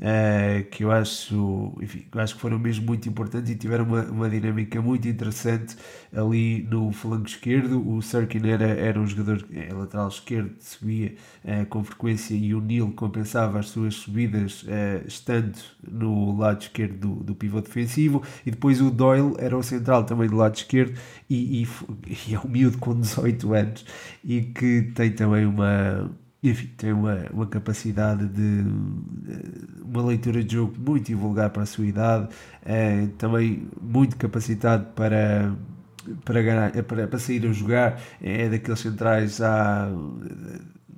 uh, 0.00 0.64
que 0.70 0.84
eu 0.84 0.90
acho, 0.90 1.72
enfim, 1.80 2.06
eu 2.12 2.20
acho 2.20 2.34
que 2.34 2.40
foram 2.40 2.58
mesmo 2.58 2.86
muito 2.86 3.08
importantes 3.08 3.50
e 3.50 3.56
tiveram 3.56 3.84
uma, 3.84 4.02
uma 4.04 4.30
dinâmica 4.30 4.80
muito 4.80 5.06
interessante 5.06 5.76
ali 6.14 6.62
no 6.62 6.90
flanco 6.92 7.26
esquerdo. 7.26 7.86
O 7.88 8.00
Sirkin 8.02 8.48
era, 8.48 8.66
era 8.66 8.98
um 8.98 9.06
jogador 9.06 9.46
é, 9.52 9.72
lateral 9.72 10.08
esquerdo, 10.08 10.54
subia 10.58 11.14
uh, 11.44 11.66
com 11.66 11.84
frequência 11.84 12.34
e 12.34 12.54
o 12.54 12.60
Neil 12.60 12.92
compensava 12.92 13.58
as 13.58 13.68
suas 13.68 13.94
subidas 13.94 14.64
estando 15.06 15.58
no 15.86 16.36
lado 16.36 16.62
esquerdo 16.62 16.98
do, 16.98 17.24
do 17.24 17.34
pivô 17.34 17.60
defensivo 17.60 18.22
e 18.44 18.50
depois 18.50 18.80
o 18.80 18.90
Doyle 18.90 19.34
era 19.38 19.56
o 19.56 19.62
central 19.62 20.04
também 20.04 20.28
do 20.28 20.36
lado 20.36 20.54
esquerdo 20.56 20.98
e, 21.28 21.62
e, 21.62 21.68
e 22.28 22.34
é 22.34 22.40
um 22.40 22.48
miúdo 22.48 22.78
com 22.78 22.98
18 22.98 23.54
anos 23.54 23.84
e 24.24 24.42
que 24.42 24.90
tem 24.94 25.12
também 25.12 25.46
uma 25.46 26.10
enfim, 26.42 26.68
tem 26.76 26.92
uma, 26.92 27.26
uma 27.32 27.46
capacidade 27.46 28.26
de 28.28 28.64
uma 29.84 30.02
leitura 30.02 30.42
de 30.42 30.54
jogo 30.54 30.74
muito 30.78 31.12
invulgar 31.12 31.50
para 31.50 31.64
a 31.64 31.66
sua 31.66 31.86
idade, 31.86 32.28
é, 32.64 33.06
também 33.18 33.68
muito 33.80 34.16
capacitado 34.16 34.86
para, 34.94 35.54
para, 36.24 36.42
ganhar, 36.42 36.82
para, 36.84 37.06
para 37.06 37.18
sair 37.18 37.46
a 37.46 37.52
jogar, 37.52 38.00
é 38.22 38.48
daqueles 38.48 38.80
centrais 38.80 39.40
à, 39.42 39.90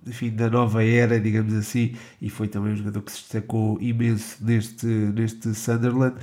enfim, 0.06 0.30
da 0.30 0.48
nova 0.48 0.84
era, 0.84 1.18
digamos 1.20 1.54
assim, 1.54 1.96
e 2.20 2.30
foi 2.30 2.48
também 2.48 2.72
um 2.72 2.76
jogador 2.76 3.02
que 3.02 3.12
se 3.12 3.18
destacou 3.22 3.80
imenso 3.80 4.44
neste, 4.44 4.86
neste 4.86 5.54
Sunderland, 5.54 6.16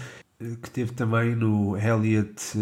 que 0.61 0.71
teve 0.71 0.93
também 0.93 1.35
no 1.35 1.77
Elliot 1.77 2.57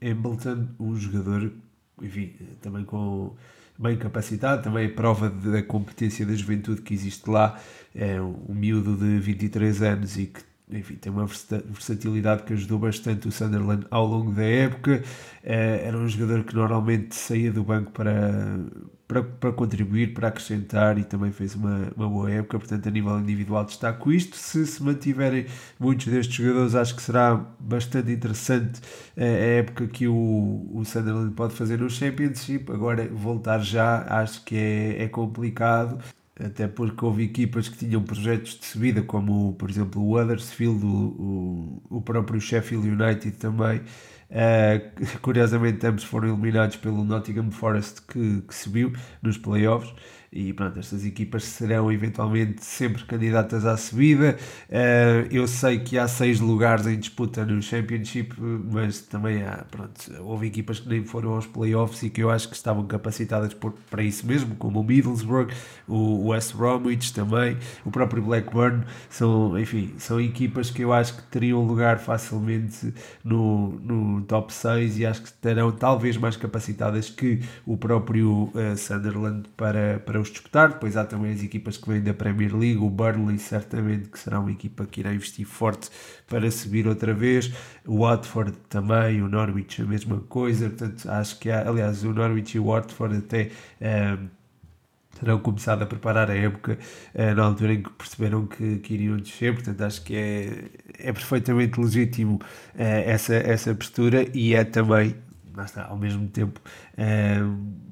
Embleton, 0.00 0.66
um 0.80 0.96
jogador, 0.96 1.52
enfim, 2.00 2.34
também 2.60 2.84
com 2.84 3.36
bem 3.82 3.96
capacitado, 3.96 4.62
também 4.62 4.86
é 4.86 4.88
prova 4.88 5.28
da 5.28 5.62
competência 5.62 6.24
da 6.24 6.34
juventude 6.34 6.80
que 6.82 6.94
existe 6.94 7.28
lá. 7.28 7.58
É 7.94 8.20
um 8.20 8.54
miúdo 8.54 8.96
de 8.96 9.18
23 9.18 9.82
anos 9.82 10.16
e 10.16 10.26
que 10.26 10.40
enfim, 10.70 10.94
tem 10.94 11.12
uma 11.12 11.26
versatilidade 11.26 12.44
que 12.44 12.52
ajudou 12.54 12.78
bastante 12.78 13.28
o 13.28 13.32
Sunderland 13.32 13.86
ao 13.90 14.06
longo 14.06 14.32
da 14.32 14.44
época. 14.44 15.02
É, 15.42 15.82
era 15.84 15.96
um 15.96 16.08
jogador 16.08 16.44
que 16.44 16.54
normalmente 16.54 17.14
saía 17.14 17.52
do 17.52 17.62
banco 17.62 17.92
para, 17.92 18.58
para, 19.12 19.22
para 19.22 19.52
contribuir, 19.52 20.14
para 20.14 20.28
acrescentar 20.28 20.96
e 20.96 21.04
também 21.04 21.30
fez 21.30 21.54
uma, 21.54 21.92
uma 21.94 22.08
boa 22.08 22.30
época. 22.30 22.58
Portanto, 22.58 22.88
a 22.88 22.90
nível 22.90 23.18
individual, 23.20 23.64
destaco 23.64 24.10
isto. 24.10 24.36
Se 24.36 24.66
se 24.66 24.82
mantiverem 24.82 25.46
muitos 25.78 26.06
destes 26.06 26.34
jogadores, 26.34 26.74
acho 26.74 26.96
que 26.96 27.02
será 27.02 27.34
bastante 27.60 28.10
interessante 28.10 28.80
a 29.16 29.22
época 29.22 29.86
que 29.86 30.08
o, 30.08 30.70
o 30.72 30.82
Sunderland 30.84 31.34
pode 31.34 31.54
fazer 31.54 31.78
no 31.78 31.90
Championship. 31.90 32.72
Agora, 32.72 33.06
voltar 33.08 33.58
já, 33.60 34.04
acho 34.08 34.42
que 34.44 34.56
é, 34.56 35.02
é 35.02 35.08
complicado 35.08 35.98
até 36.42 36.66
porque 36.66 37.04
houve 37.04 37.24
equipas 37.24 37.68
que 37.68 37.76
tinham 37.76 38.02
projetos 38.02 38.58
de 38.58 38.64
subida, 38.64 39.02
como 39.02 39.52
por 39.54 39.70
exemplo 39.70 40.02
o 40.02 40.18
Huddersfield, 40.18 40.84
o, 40.84 40.88
o, 41.90 41.96
o 41.98 42.00
próprio 42.00 42.40
Sheffield 42.40 42.88
United 42.88 43.32
também, 43.32 43.82
Uh, 44.32 45.18
curiosamente, 45.20 45.86
ambos 45.86 46.04
foram 46.04 46.28
eliminados 46.28 46.76
pelo 46.76 47.04
Nottingham 47.04 47.50
Forest, 47.50 48.00
que, 48.06 48.40
que 48.40 48.54
subiu 48.54 48.92
nos 49.20 49.36
playoffs. 49.36 49.94
E 50.34 50.50
pronto, 50.54 50.78
estas 50.78 51.04
equipas 51.04 51.44
serão 51.44 51.92
eventualmente 51.92 52.64
sempre 52.64 53.04
candidatas 53.04 53.66
à 53.66 53.76
subida. 53.76 54.38
Uh, 54.70 55.28
eu 55.30 55.46
sei 55.46 55.80
que 55.80 55.98
há 55.98 56.08
seis 56.08 56.40
lugares 56.40 56.86
em 56.86 56.98
disputa 56.98 57.44
no 57.44 57.60
Championship, 57.60 58.34
mas 58.40 59.02
também 59.02 59.42
há, 59.42 59.66
pronto, 59.70 59.92
houve 60.20 60.46
equipas 60.46 60.80
que 60.80 60.88
nem 60.88 61.04
foram 61.04 61.34
aos 61.34 61.46
playoffs 61.46 62.02
e 62.02 62.08
que 62.08 62.22
eu 62.22 62.30
acho 62.30 62.48
que 62.48 62.56
estavam 62.56 62.86
capacitadas 62.86 63.52
por, 63.52 63.74
para 63.90 64.02
isso 64.02 64.26
mesmo, 64.26 64.54
como 64.54 64.80
o 64.80 64.84
Middlesbrough, 64.84 65.48
o 65.86 66.28
West 66.28 66.54
Bromwich 66.54 67.12
também, 67.12 67.58
o 67.84 67.90
próprio 67.90 68.22
Blackburn. 68.22 68.84
São, 69.10 69.58
enfim, 69.58 69.92
são 69.98 70.18
equipas 70.18 70.70
que 70.70 70.82
eu 70.82 70.94
acho 70.94 71.14
que 71.14 71.22
teriam 71.24 71.62
lugar 71.62 71.98
facilmente 71.98 72.94
no, 73.22 73.78
no 73.80 74.22
top 74.22 74.50
6 74.50 74.98
e 74.98 75.04
acho 75.04 75.20
que 75.20 75.28
estarão 75.28 75.70
talvez 75.70 76.16
mais 76.16 76.38
capacitadas 76.38 77.10
que 77.10 77.40
o 77.66 77.76
próprio 77.76 78.44
uh, 78.54 78.74
Sunderland 78.78 79.46
para, 79.58 79.98
para 79.98 80.21
os 80.22 80.30
disputar. 80.30 80.70
Depois 80.70 80.96
há 80.96 81.04
também 81.04 81.32
as 81.32 81.42
equipas 81.42 81.76
que 81.76 81.88
vêm 81.88 82.00
da 82.00 82.14
Premier 82.14 82.56
League, 82.56 82.78
o 82.78 82.88
Burnley 82.88 83.38
certamente 83.38 84.08
que 84.08 84.18
será 84.18 84.40
uma 84.40 84.50
equipa 84.50 84.86
que 84.86 85.00
irá 85.00 85.12
investir 85.12 85.46
forte 85.46 85.90
para 86.26 86.50
subir 86.50 86.86
outra 86.88 87.12
vez, 87.12 87.52
o 87.86 88.00
Watford 88.00 88.52
também, 88.68 89.22
o 89.22 89.28
Norwich 89.28 89.82
a 89.82 89.84
mesma 89.84 90.20
coisa, 90.20 90.68
portanto 90.68 91.08
acho 91.10 91.38
que 91.38 91.50
há, 91.50 91.68
aliás 91.68 92.04
o 92.04 92.12
Norwich 92.12 92.56
e 92.56 92.60
o 92.60 92.66
Watford 92.66 93.16
até 93.18 93.50
um, 93.80 93.84
ehm, 93.86 94.28
terão 95.18 95.38
começado 95.38 95.82
a 95.82 95.86
preparar 95.86 96.30
a 96.30 96.34
época 96.34 96.78
uh, 97.14 97.34
na 97.34 97.44
altura 97.44 97.74
em 97.74 97.82
que 97.82 97.90
perceberam 97.90 98.46
que, 98.46 98.78
que 98.78 98.94
iriam 98.94 99.16
descer, 99.16 99.54
portanto 99.54 99.80
acho 99.82 100.02
que 100.02 100.16
é, 100.16 100.64
é 100.98 101.12
perfeitamente 101.12 101.80
legítimo 101.80 102.36
uh, 102.36 102.40
essa, 102.76 103.34
essa 103.34 103.74
postura. 103.74 104.26
E 104.34 104.54
é 104.54 104.64
também, 104.64 105.14
está, 105.64 105.84
ao 105.86 105.96
mesmo 105.96 106.26
tempo, 106.28 106.60
uh, 106.94 107.91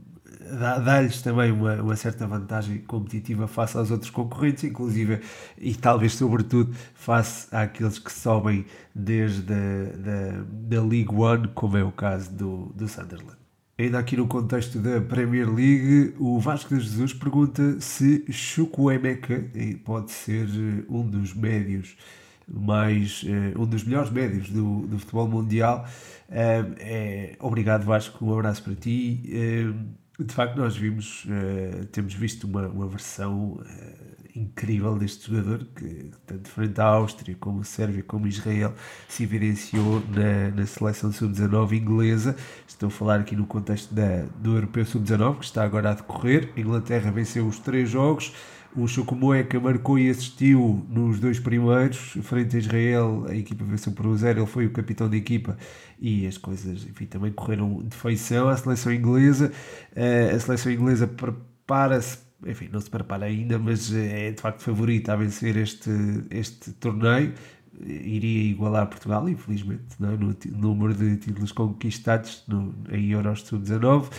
dá-lhes 0.85 1.23
também 1.23 1.52
uma, 1.52 1.75
uma, 1.76 1.97
certa 1.97 2.26
vantagem 2.26 2.78
competitiva 2.78 3.47
face 3.47 3.76
aos 3.76 3.90
outros 3.90 4.11
concorrentes, 4.11 4.64
inclusive 4.64 5.21
e 5.59 5.75
talvez 5.75 6.14
sobretudo 6.14 6.75
face 6.95 7.47
àqueles 7.54 7.99
que 7.99 8.12
sobem 8.12 8.64
desde 8.95 9.52
a 9.52 9.97
da, 9.97 10.76
da 10.76 10.83
League 10.83 11.14
One, 11.14 11.49
como 11.54 11.76
é 11.76 11.85
o 11.85 11.92
caso 11.92 12.33
do, 12.33 12.73
do 12.75 12.88
Sunderland. 12.88 13.40
Ainda 13.78 13.99
aqui 13.99 14.14
no 14.14 14.26
contexto 14.26 14.78
da 14.78 15.00
Premier 15.00 15.49
League, 15.49 16.14
o 16.19 16.38
Vasco 16.38 16.76
de 16.76 16.83
Jesus 16.83 17.14
pergunta 17.14 17.80
se 17.80 18.25
Chukwuemeka 18.30 19.45
pode 19.85 20.11
ser 20.11 20.47
eh, 20.47 20.85
um 20.87 21.02
dos 21.02 21.33
médios 21.33 21.97
mais 22.47 23.25
eh, 23.26 23.59
um 23.59 23.64
dos 23.64 23.85
melhores 23.85 24.11
médios 24.11 24.50
do, 24.50 24.87
do 24.87 24.99
futebol 24.99 25.26
mundial. 25.26 25.87
É, 26.28 27.37
obrigado 27.40 27.85
Vasco, 27.85 28.25
um 28.25 28.35
abraço 28.35 28.62
para 28.62 28.75
ti 28.75 29.23
de 30.25 30.35
facto, 30.35 30.57
nós 30.57 30.77
vimos, 30.77 31.25
uh, 31.25 31.87
temos 31.87 32.15
visto 32.15 32.45
uma, 32.45 32.69
uma 32.69 32.87
versão 32.87 33.53
uh, 33.53 34.21
incrível 34.35 34.97
deste 34.99 35.31
jogador 35.31 35.67
que, 35.75 36.11
tanto 36.27 36.49
frente 36.49 36.81
à 36.81 36.85
Áustria, 36.85 37.37
como 37.39 37.65
Sérvia, 37.65 38.03
como 38.03 38.27
Israel, 38.27 38.75
se 39.09 39.23
evidenciou 39.23 40.03
na, 40.09 40.50
na 40.55 40.67
seleção 40.67 41.11
sub-19 41.12 41.73
inglesa. 41.73 42.37
Estou 42.67 42.89
a 42.89 42.91
falar 42.91 43.21
aqui 43.21 43.35
no 43.35 43.47
contexto 43.47 43.95
da, 43.95 44.25
do 44.37 44.55
Europeu 44.55 44.85
sub-19, 44.85 45.39
que 45.39 45.45
está 45.45 45.65
agora 45.65 45.91
a 45.91 45.95
decorrer. 45.95 46.50
A 46.57 46.61
Inglaterra 46.61 47.11
venceu 47.11 47.47
os 47.47 47.59
três 47.59 47.89
jogos. 47.89 48.33
O 48.77 48.87
Chukwuemeka 48.87 49.59
marcou 49.59 49.99
e 49.99 50.09
assistiu 50.09 50.87
nos 50.89 51.19
dois 51.19 51.41
primeiros, 51.41 52.17
frente 52.23 52.55
a 52.55 52.59
Israel, 52.61 53.27
a 53.29 53.35
equipa 53.35 53.65
venceu 53.65 53.93
por 53.93 54.07
1 54.07 54.17
0, 54.19 54.41
ele 54.41 54.47
foi 54.47 54.67
o 54.67 54.71
capitão 54.71 55.09
da 55.09 55.17
equipa 55.17 55.59
e 55.99 56.25
as 56.25 56.39
coisas, 56.39 56.85
enfim, 56.85 57.07
também 57.07 57.33
correram 57.33 57.83
de 57.83 57.97
feição 57.97 58.57
seleção 58.57 58.93
inglesa. 58.93 59.50
Uh, 59.91 60.37
a 60.37 60.39
seleção 60.39 60.71
inglesa 60.71 61.09
prepara-se, 61.09 62.19
enfim, 62.47 62.69
não 62.71 62.81
se 62.81 62.89
prepara 62.89 63.27
ainda, 63.27 63.59
mas 63.59 63.93
é 63.93 64.31
de 64.31 64.41
facto 64.41 64.62
favorita 64.62 65.15
a 65.15 65.17
vencer 65.17 65.57
este, 65.57 65.91
este 66.31 66.71
torneio. 66.73 67.35
Iria 67.83 68.50
igualar 68.50 68.87
Portugal, 68.87 69.29
infelizmente, 69.29 69.97
não, 69.99 70.12
é? 70.12 70.17
no 70.17 70.37
número 70.59 70.95
de 70.95 71.17
títulos 71.17 71.50
conquistados 71.50 72.45
no, 72.47 72.73
em 72.91 73.11
Euros 73.11 73.43
Sub-19 73.43 74.11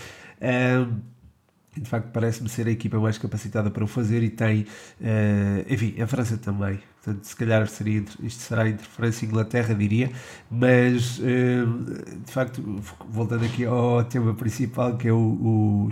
de 1.80 1.90
facto 1.90 2.10
parece-me 2.12 2.50
ser 2.50 2.68
a 2.68 2.72
equipa 2.72 3.00
mais 3.00 3.18
capacitada 3.18 3.72
para 3.72 3.84
o 3.84 3.88
fazer 3.88 4.22
e 4.24 4.30
tem, 4.30 4.62
uh, 5.00 5.66
enfim, 5.70 6.02
a 6.02 6.08
França 6.08 6.38
também. 6.38 6.80
Portanto, 7.02 7.24
se 7.24 7.36
calhar 7.36 7.68
seria, 7.68 8.04
isto 8.22 8.42
será 8.42 8.68
entre 8.68 8.86
França 8.86 9.24
e 9.24 9.28
Inglaterra, 9.28 9.74
diria, 9.74 10.12
mas 10.50 11.20
uh, 11.20 12.22
de 12.26 12.32
facto, 12.32 12.62
voltando 13.10 13.46
aqui 13.46 13.66
ao 13.66 14.04
tema 14.04 14.34
principal 14.34 14.98
que 14.98 15.08
é 15.08 15.14
o, 15.14 15.18
o 15.18 15.88
uh, 15.88 15.92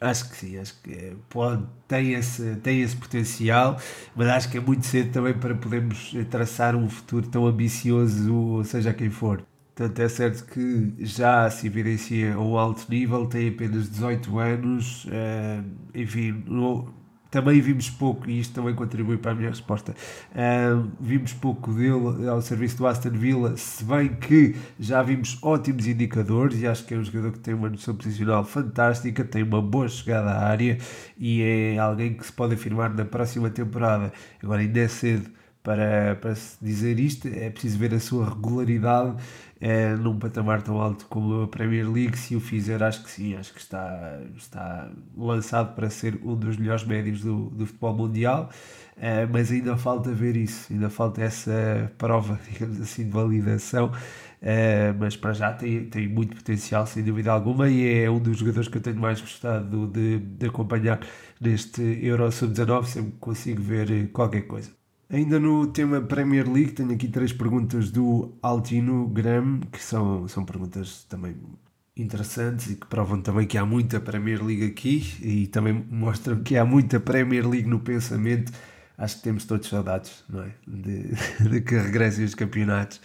acho 0.00 0.30
que 0.30 0.36
sim, 0.36 0.58
acho 0.58 0.74
que 0.82 1.16
pode, 1.28 1.64
tem, 1.86 2.12
esse, 2.14 2.56
tem 2.56 2.82
esse 2.82 2.96
potencial, 2.96 3.78
mas 4.16 4.28
acho 4.28 4.50
que 4.50 4.58
é 4.58 4.60
muito 4.60 4.84
cedo 4.84 5.12
também 5.12 5.32
para 5.34 5.54
podermos 5.54 6.12
traçar 6.28 6.74
um 6.74 6.88
futuro 6.88 7.28
tão 7.28 7.46
ambicioso, 7.46 8.64
seja 8.64 8.92
quem 8.92 9.10
for. 9.10 9.44
Portanto, 9.74 9.98
é 9.98 10.08
certo 10.08 10.44
que 10.46 10.94
já 11.00 11.50
se 11.50 11.66
evidencia 11.66 12.34
a 12.34 12.38
um 12.38 12.56
alto 12.56 12.86
nível, 12.88 13.26
tem 13.26 13.48
apenas 13.48 13.90
18 13.90 14.38
anos, 14.38 15.04
uh, 15.06 15.64
enfim, 15.92 16.44
no, 16.46 16.94
também 17.28 17.60
vimos 17.60 17.90
pouco, 17.90 18.30
e 18.30 18.38
isto 18.38 18.54
também 18.54 18.72
contribui 18.72 19.18
para 19.18 19.32
a 19.32 19.34
minha 19.34 19.48
resposta, 19.48 19.92
uh, 19.92 20.88
vimos 21.00 21.32
pouco 21.32 21.72
dele 21.72 22.28
ao 22.28 22.40
serviço 22.40 22.76
do 22.76 22.86
Aston 22.86 23.10
Villa, 23.10 23.56
se 23.56 23.84
bem 23.84 24.14
que 24.14 24.54
já 24.78 25.02
vimos 25.02 25.36
ótimos 25.42 25.88
indicadores, 25.88 26.62
e 26.62 26.68
acho 26.68 26.86
que 26.86 26.94
é 26.94 26.96
um 26.96 27.02
jogador 27.02 27.32
que 27.32 27.40
tem 27.40 27.52
uma 27.52 27.68
noção 27.68 27.96
posicional 27.96 28.44
fantástica, 28.44 29.24
tem 29.24 29.42
uma 29.42 29.60
boa 29.60 29.88
chegada 29.88 30.30
à 30.30 30.46
área, 30.46 30.78
e 31.18 31.42
é 31.42 31.78
alguém 31.78 32.14
que 32.14 32.24
se 32.24 32.32
pode 32.32 32.54
afirmar 32.54 32.94
na 32.94 33.04
próxima 33.04 33.50
temporada. 33.50 34.12
Agora 34.40 34.60
ainda 34.60 34.78
é 34.78 34.86
cedo 34.86 35.28
para, 35.64 36.16
para 36.20 36.34
se 36.34 36.56
dizer 36.62 37.00
isto, 37.00 37.26
é 37.26 37.48
preciso 37.48 37.78
ver 37.78 37.94
a 37.94 37.98
sua 37.98 38.28
regularidade 38.28 39.16
é, 39.64 39.94
num 39.96 40.18
patamar 40.18 40.60
tão 40.60 40.78
alto 40.78 41.06
como 41.06 41.42
a 41.42 41.48
Premier 41.48 41.90
League. 41.90 42.18
Se 42.18 42.36
o 42.36 42.40
fizer, 42.40 42.82
acho 42.82 43.02
que 43.02 43.10
sim, 43.10 43.34
acho 43.34 43.50
que 43.54 43.60
está, 43.60 44.20
está 44.36 44.90
lançado 45.16 45.74
para 45.74 45.88
ser 45.88 46.20
um 46.22 46.36
dos 46.36 46.58
melhores 46.58 46.84
médios 46.84 47.22
do, 47.22 47.48
do 47.48 47.64
futebol 47.66 47.96
mundial. 47.96 48.50
É, 48.96 49.24
mas 49.26 49.50
ainda 49.50 49.76
falta 49.76 50.12
ver 50.12 50.36
isso, 50.36 50.70
ainda 50.72 50.90
falta 50.90 51.22
essa 51.22 51.90
prova, 51.96 52.38
digamos 52.52 52.78
assim, 52.80 53.04
de 53.04 53.10
validação. 53.10 53.90
É, 54.42 54.92
mas 54.92 55.16
para 55.16 55.32
já 55.32 55.52
tem, 55.54 55.88
tem 55.88 56.06
muito 56.08 56.36
potencial, 56.36 56.86
sem 56.86 57.02
dúvida 57.02 57.32
alguma, 57.32 57.66
e 57.68 58.02
é 58.04 58.10
um 58.10 58.18
dos 58.20 58.36
jogadores 58.36 58.68
que 58.68 58.76
eu 58.76 58.82
tenho 58.82 58.98
mais 59.00 59.18
gostado 59.20 59.86
de, 59.88 60.18
de 60.18 60.46
acompanhar 60.46 61.00
neste 61.40 61.80
Euro 62.04 62.30
Sub-19. 62.30 62.84
Sempre 62.84 63.12
consigo 63.18 63.62
ver 63.62 64.10
qualquer 64.12 64.42
coisa. 64.42 64.83
Ainda 65.10 65.38
no 65.38 65.66
tema 65.66 66.00
Premier 66.00 66.50
League, 66.50 66.72
tenho 66.72 66.92
aqui 66.92 67.08
três 67.08 67.32
perguntas 67.32 67.90
do 67.90 68.32
Altino 68.42 69.06
Graham, 69.08 69.60
que 69.70 69.82
são, 69.82 70.26
são 70.26 70.44
perguntas 70.44 71.04
também 71.04 71.36
interessantes 71.96 72.70
e 72.70 72.76
que 72.76 72.86
provam 72.86 73.20
também 73.20 73.46
que 73.46 73.56
há 73.56 73.64
muita 73.64 74.00
Premier 74.00 74.42
League 74.42 74.64
aqui 74.64 75.14
e 75.22 75.46
também 75.46 75.72
mostram 75.90 76.42
que 76.42 76.56
há 76.56 76.64
muita 76.64 76.98
Premier 76.98 77.46
League 77.48 77.68
no 77.68 77.80
pensamento. 77.80 78.52
Acho 78.96 79.16
que 79.16 79.22
temos 79.22 79.44
todos 79.44 79.68
saudades, 79.68 80.24
não 80.28 80.42
é? 80.42 80.50
De, 80.66 81.10
de 81.50 81.60
que 81.60 81.76
regressem 81.76 82.24
os 82.24 82.34
campeonatos. 82.34 83.00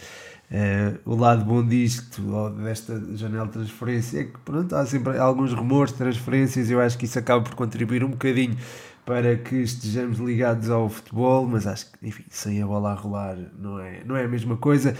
Uh, 0.50 0.98
o 1.04 1.14
lado 1.14 1.44
bom 1.44 1.64
disto, 1.64 2.28
ou 2.28 2.50
desta 2.50 3.00
janela 3.14 3.46
de 3.46 3.52
transferência, 3.52 4.20
é 4.20 4.24
que 4.24 4.38
pronto, 4.44 4.74
há 4.74 4.84
sempre 4.84 5.16
alguns 5.16 5.52
rumores 5.52 5.92
de 5.92 5.98
transferências. 5.98 6.70
Eu 6.70 6.80
acho 6.80 6.98
que 6.98 7.04
isso 7.04 7.18
acaba 7.18 7.42
por 7.44 7.54
contribuir 7.54 8.02
um 8.02 8.10
bocadinho 8.10 8.56
para 9.04 9.36
que 9.36 9.56
estejamos 9.56 10.18
ligados 10.18 10.70
ao 10.70 10.88
futebol, 10.88 11.46
mas 11.46 11.66
acho 11.66 11.90
que, 11.90 12.08
enfim, 12.08 12.24
sem 12.30 12.62
a 12.62 12.66
bola 12.66 12.92
a 12.92 12.94
rolar 12.94 13.36
não 13.58 13.80
é, 13.80 14.02
não 14.04 14.16
é 14.16 14.24
a 14.24 14.28
mesma 14.28 14.56
coisa. 14.56 14.94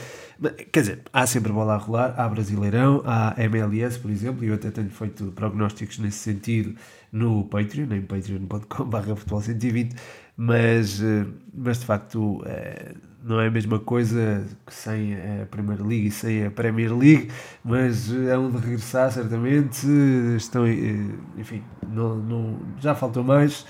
Quer 0.73 0.81
dizer, 0.81 1.03
há 1.13 1.27
sempre 1.27 1.53
bola 1.53 1.75
a 1.75 1.77
rolar, 1.77 2.15
há 2.17 2.29
Brasileirão, 2.29 3.03
há 3.05 3.35
MLS, 3.39 3.99
por 3.99 4.11
exemplo, 4.11 4.45
e 4.45 4.49
eu 4.49 4.55
até 4.55 4.71
tenho 4.71 4.91
feito 4.91 5.33
prognósticos 5.33 5.99
nesse 5.99 6.19
sentido 6.19 6.75
no 7.13 7.45
Patreon, 7.45 7.93
em 7.93 8.03
patreon.com.br 8.03 9.15
futebol 9.17 9.41
120, 9.41 9.97
mas, 10.43 11.03
eh, 11.03 11.27
mas 11.53 11.81
de 11.81 11.85
facto 11.85 12.43
eh, 12.47 12.95
não 13.23 13.39
é 13.39 13.49
a 13.49 13.51
mesma 13.51 13.79
coisa 13.79 14.43
que 14.65 14.73
sem 14.73 15.13
a 15.15 15.45
Primeira 15.45 15.83
Liga 15.83 16.09
e 16.09 16.11
sem 16.11 16.47
a 16.47 16.51
Premier 16.51 16.97
League, 16.97 17.31
mas 17.63 18.11
é 18.11 18.39
um 18.39 18.51
de 18.51 18.57
regressar 18.57 19.13
certamente, 19.13 19.87
estão, 20.39 20.67
eh, 20.67 20.97
enfim, 21.37 21.63
não, 21.87 22.17
não, 22.17 22.59
já 22.79 22.95
faltou 22.95 23.23
mais 23.23 23.67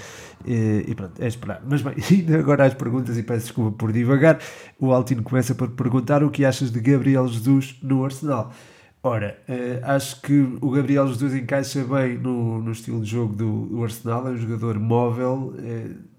e, 0.47 0.95
pronto, 0.95 1.21
é 1.21 1.27
esperar. 1.27 1.61
Mas 1.69 1.83
bem, 1.83 1.95
indo 2.09 2.37
agora 2.37 2.65
às 2.65 2.75
perguntas 2.75 3.19
e 3.19 3.25
peço 3.25 3.47
desculpa 3.47 3.77
por 3.77 3.91
divagar, 3.91 4.39
o 4.79 4.93
Altino 4.93 5.25
começa 5.25 5.57
por 5.57 5.71
perguntar 5.71 6.23
o 6.23 6.31
que 6.31 6.45
achas 6.45 6.71
de 6.71 6.79
Gabriel 6.79 7.27
Jesus 7.27 7.81
no 7.83 8.05
Arsenal. 8.05 8.53
Ora, 9.03 9.43
acho 9.83 10.21
que 10.21 10.57
o 10.61 10.71
Gabriel 10.71 11.09
Jesus 11.09 11.35
encaixa 11.35 11.83
bem 11.83 12.17
no, 12.17 12.63
no 12.63 12.71
estilo 12.71 13.01
de 13.01 13.11
jogo 13.11 13.35
do, 13.35 13.67
do 13.67 13.83
Arsenal, 13.83 14.29
é 14.29 14.31
um 14.31 14.37
jogador 14.37 14.79
móvel, 14.79 15.55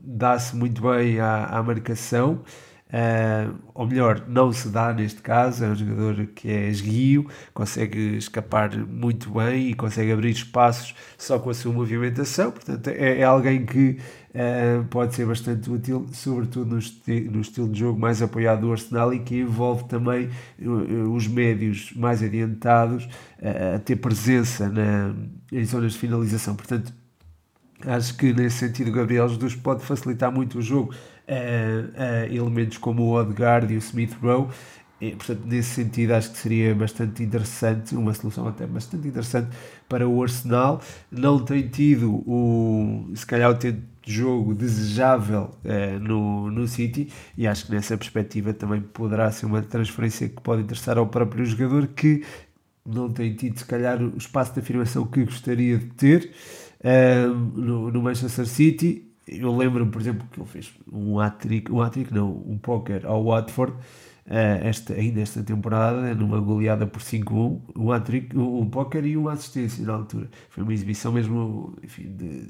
dá-se 0.04 0.56
muito 0.56 0.82
bem 0.82 1.20
à, 1.20 1.46
à 1.46 1.64
marcação, 1.64 2.44
Uh, 2.92 3.58
ou 3.74 3.88
melhor, 3.88 4.26
não 4.28 4.52
se 4.52 4.68
dá 4.68 4.92
neste 4.92 5.22
caso, 5.22 5.64
é 5.64 5.70
um 5.70 5.76
jogador 5.76 6.26
que 6.36 6.50
é 6.50 6.68
esguio, 6.68 7.26
consegue 7.54 8.18
escapar 8.18 8.76
muito 8.86 9.32
bem 9.32 9.70
e 9.70 9.74
consegue 9.74 10.12
abrir 10.12 10.32
espaços 10.32 10.94
só 11.18 11.40
com 11.40 11.50
a 11.50 11.54
sua 11.54 11.72
movimentação, 11.72 12.52
portanto 12.52 12.90
é, 12.90 13.20
é 13.20 13.24
alguém 13.24 13.66
que 13.66 13.98
uh, 14.32 14.84
pode 14.90 15.16
ser 15.16 15.26
bastante 15.26 15.70
útil, 15.70 16.06
sobretudo 16.12 16.72
no, 16.72 16.80
esti 16.80 17.22
no, 17.22 17.40
estilo 17.40 17.70
de 17.70 17.80
jogo 17.80 17.98
mais 17.98 18.22
apoiado 18.22 18.60
do 18.60 18.72
Arsenal 18.74 19.14
e 19.14 19.20
que 19.20 19.40
envolve 19.40 19.86
também 19.86 20.30
uh, 20.62 21.14
os 21.14 21.30
médios 21.30 21.94
mais 21.96 22.22
adiantados 22.22 23.08
a 23.76 23.80
ter 23.80 23.96
presença 23.96 24.68
na, 24.68 25.16
em 25.50 25.64
zonas 25.64 25.94
de 25.94 25.98
finalização, 25.98 26.56
portanto 26.56 26.94
acho 27.88 28.16
que 28.18 28.34
nesse 28.34 28.58
sentido 28.58 28.90
o 28.90 28.94
Gabriel 28.94 29.28
Jesus 29.28 29.56
pode 29.56 29.84
facilitar 29.84 30.32
muito 30.32 30.60
o 30.60 30.62
jogo 30.62 30.94
uh, 31.28 32.34
elementos 32.34 32.78
como 32.78 33.04
o 33.04 33.14
Odegaard 33.14 33.74
e 33.74 33.78
o 33.78 33.80
Smith 33.80 34.16
Rowe. 34.22 34.50
E, 35.00 35.16
portanto, 35.16 35.42
nesse 35.46 35.70
sentido, 35.70 36.12
acho 36.12 36.32
que 36.32 36.38
seria 36.38 36.76
bastante 36.76 37.24
interessante, 37.24 37.96
uma 37.96 38.14
solução 38.14 38.48
até 38.48 38.68
bastante 38.68 39.08
interessante 39.08 39.50
para 39.90 40.08
o 40.08 40.22
Arsenal. 40.22 40.80
Não 41.10 41.44
tem 41.44 41.68
tido 41.68 42.12
o, 42.28 43.10
se 43.16 43.26
calhar, 43.26 43.50
o 43.50 43.56
tempo 43.56 43.82
de 44.04 44.14
jogo 44.14 44.54
desejável 44.54 45.52
uh, 45.66 46.00
no, 46.00 46.52
no 46.52 46.68
City 46.68 47.12
e 47.36 47.48
acho 47.48 47.66
que 47.66 47.72
nessa 47.72 47.98
perspectiva 47.98 48.54
também 48.54 48.82
poderá 48.82 49.32
ser 49.32 49.48
uma 49.48 49.62
transferência 49.62 50.30
que 50.30 50.42
pode 50.42 50.62
interessar 50.62 50.98
ao 51.00 51.08
próprio 51.08 51.46
jogador 51.46 51.88
que 51.88 52.24
não 52.86 53.10
tem 53.10 53.34
tido, 53.36 53.60
se 53.60 53.66
calhar, 53.66 54.02
o 54.02 54.18
espaço 54.18 54.54
de 54.54 54.60
afirmação 54.60 55.06
que 55.06 55.24
gostaria 55.24 55.78
de 55.78 55.86
ter 55.88 56.32
uh, 56.84 57.34
no, 57.34 57.92
no 57.92 58.02
Manchester 58.02 58.46
City 58.46 59.12
eu 59.28 59.56
lembro-me, 59.56 59.92
por 59.92 60.02
exemplo, 60.02 60.28
que 60.32 60.40
ele 60.40 60.48
fez 60.48 60.74
um 60.92 61.20
hat-trick, 61.20 61.72
um 61.72 61.82
hat 61.82 61.96
não, 62.12 62.32
um 62.46 62.58
póquer 62.58 63.06
ao 63.06 63.24
Watford, 63.24 63.72
uh, 63.72 63.80
esta, 64.28 64.94
ainda 64.94 65.22
esta 65.22 65.44
temporada, 65.44 66.14
numa 66.16 66.40
goleada 66.40 66.86
por 66.86 67.02
5-1, 67.02 67.62
um 67.76 67.92
hat-trick, 67.92 68.38
um 68.38 68.70
póquer 68.70 69.06
e 69.06 69.16
uma 69.16 69.34
assistência 69.34 69.86
na 69.86 69.94
altura. 69.94 70.30
Foi 70.50 70.64
uma 70.64 70.74
exibição 70.74 71.12
mesmo, 71.12 71.78
enfim, 71.84 72.12
de, 72.12 72.48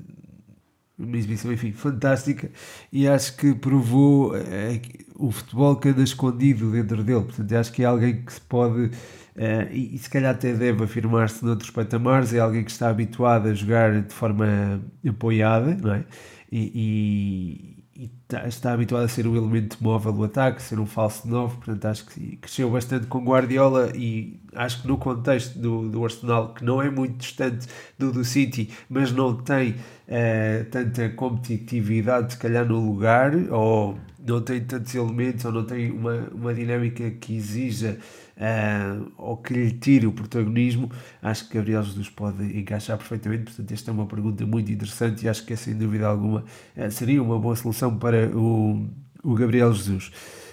uma 0.98 1.18
exibição, 1.18 1.52
enfim, 1.52 1.72
fantástica 1.72 2.50
e 2.92 3.08
acho 3.08 3.36
que 3.36 3.54
provou 3.54 4.36
é, 4.36 4.80
o 5.16 5.32
futebol 5.32 5.76
que 5.76 5.90
anda 5.90 6.04
escondido 6.04 6.72
dentro 6.72 7.04
dele. 7.04 7.24
Portanto, 7.24 7.54
acho 7.54 7.72
que 7.72 7.84
é 7.84 7.86
alguém 7.86 8.24
que 8.24 8.34
se 8.34 8.42
pode, 8.42 8.92
uh, 9.36 9.72
e, 9.72 9.96
e, 9.96 9.98
se 9.98 10.10
calhar 10.10 10.32
até 10.32 10.54
deve 10.54 10.84
afirmar-se 10.84 11.44
noutros 11.44 11.70
patamares, 11.70 12.34
é 12.34 12.40
alguém 12.40 12.64
que 12.64 12.72
está 12.72 12.90
habituado 12.90 13.48
a 13.48 13.54
jogar 13.54 14.02
de 14.02 14.14
forma 14.14 14.82
apoiada, 15.08 15.78
não 15.82 15.94
é? 15.96 16.06
e, 16.52 17.84
e, 17.96 18.04
e 18.04 18.08
tá, 18.28 18.46
está 18.48 18.74
habituado 18.74 19.06
a 19.06 19.08
ser 19.08 19.26
o 19.26 19.36
elemento 19.38 19.78
móvel 19.80 20.12
do 20.12 20.24
ataque, 20.26 20.62
ser 20.62 20.80
um 20.80 20.86
falso 20.86 21.28
novo, 21.28 21.56
portanto 21.58 21.86
acho 21.86 22.06
que 22.08 22.36
cresceu 22.38 22.70
bastante 22.70 23.08
com 23.08 23.24
Guardiola 23.24 23.92
e 23.96 24.40
acho 24.54 24.82
que 24.82 24.88
no 24.88 24.98
contexto 24.98 25.58
do, 25.58 25.88
do 25.88 26.04
Arsenal, 26.04 26.54
que 26.54 26.64
não 26.64 26.82
é 26.82 26.90
muito 26.90 27.18
distante 27.18 27.68
do 27.98 28.12
do 28.12 28.26
City, 28.26 28.70
mas 28.90 29.14
não 29.14 29.34
tem 29.36 29.72
uh, 29.72 30.66
tanta 30.70 31.08
competitividade 31.10 32.34
se 32.34 32.40
calhar 32.40 32.66
no 32.66 32.86
lugar, 32.86 33.32
ou 33.50 33.98
não 34.20 34.42
tem 34.42 34.62
tantos 34.62 34.94
elementos, 34.94 35.46
ou 35.46 35.52
não 35.52 35.64
tem 35.64 35.90
uma, 35.92 36.28
uma 36.34 36.54
dinâmica 36.54 37.10
que 37.12 37.36
exija 37.36 37.98
uh, 38.38 39.12
ou 39.18 39.38
que 39.38 39.54
lhe 39.54 39.72
tire 39.72 40.08
o 40.08 40.12
protagonismo, 40.12 40.90
acho 41.22 41.48
que 41.48 41.56
Gabriel 41.56 41.84
Jesus 41.84 42.10
pode 42.10 42.58
encaixar 42.58 42.98
perfeitamente. 42.98 43.44
Portanto, 43.44 43.72
esta 43.72 43.92
é 43.92 43.94
uma 43.94 44.06
pergunta 44.06 44.46
muito 44.46 44.72
interessante 44.72 45.26
e 45.26 45.30
acho 45.30 45.46
que 45.46 45.54
é 45.54 45.56
sem 45.56 45.76
dúvida 45.76 46.08
alguma 46.08 46.44
uh, 46.78 46.92
seria 46.92 47.22
uma 47.22 47.40
boa 47.40 47.56
solução 47.56 47.98
para 47.98 48.30
o, 48.36 48.88
o 49.24 49.36
Gabriel 49.36 49.74
Jesus. 49.74 50.12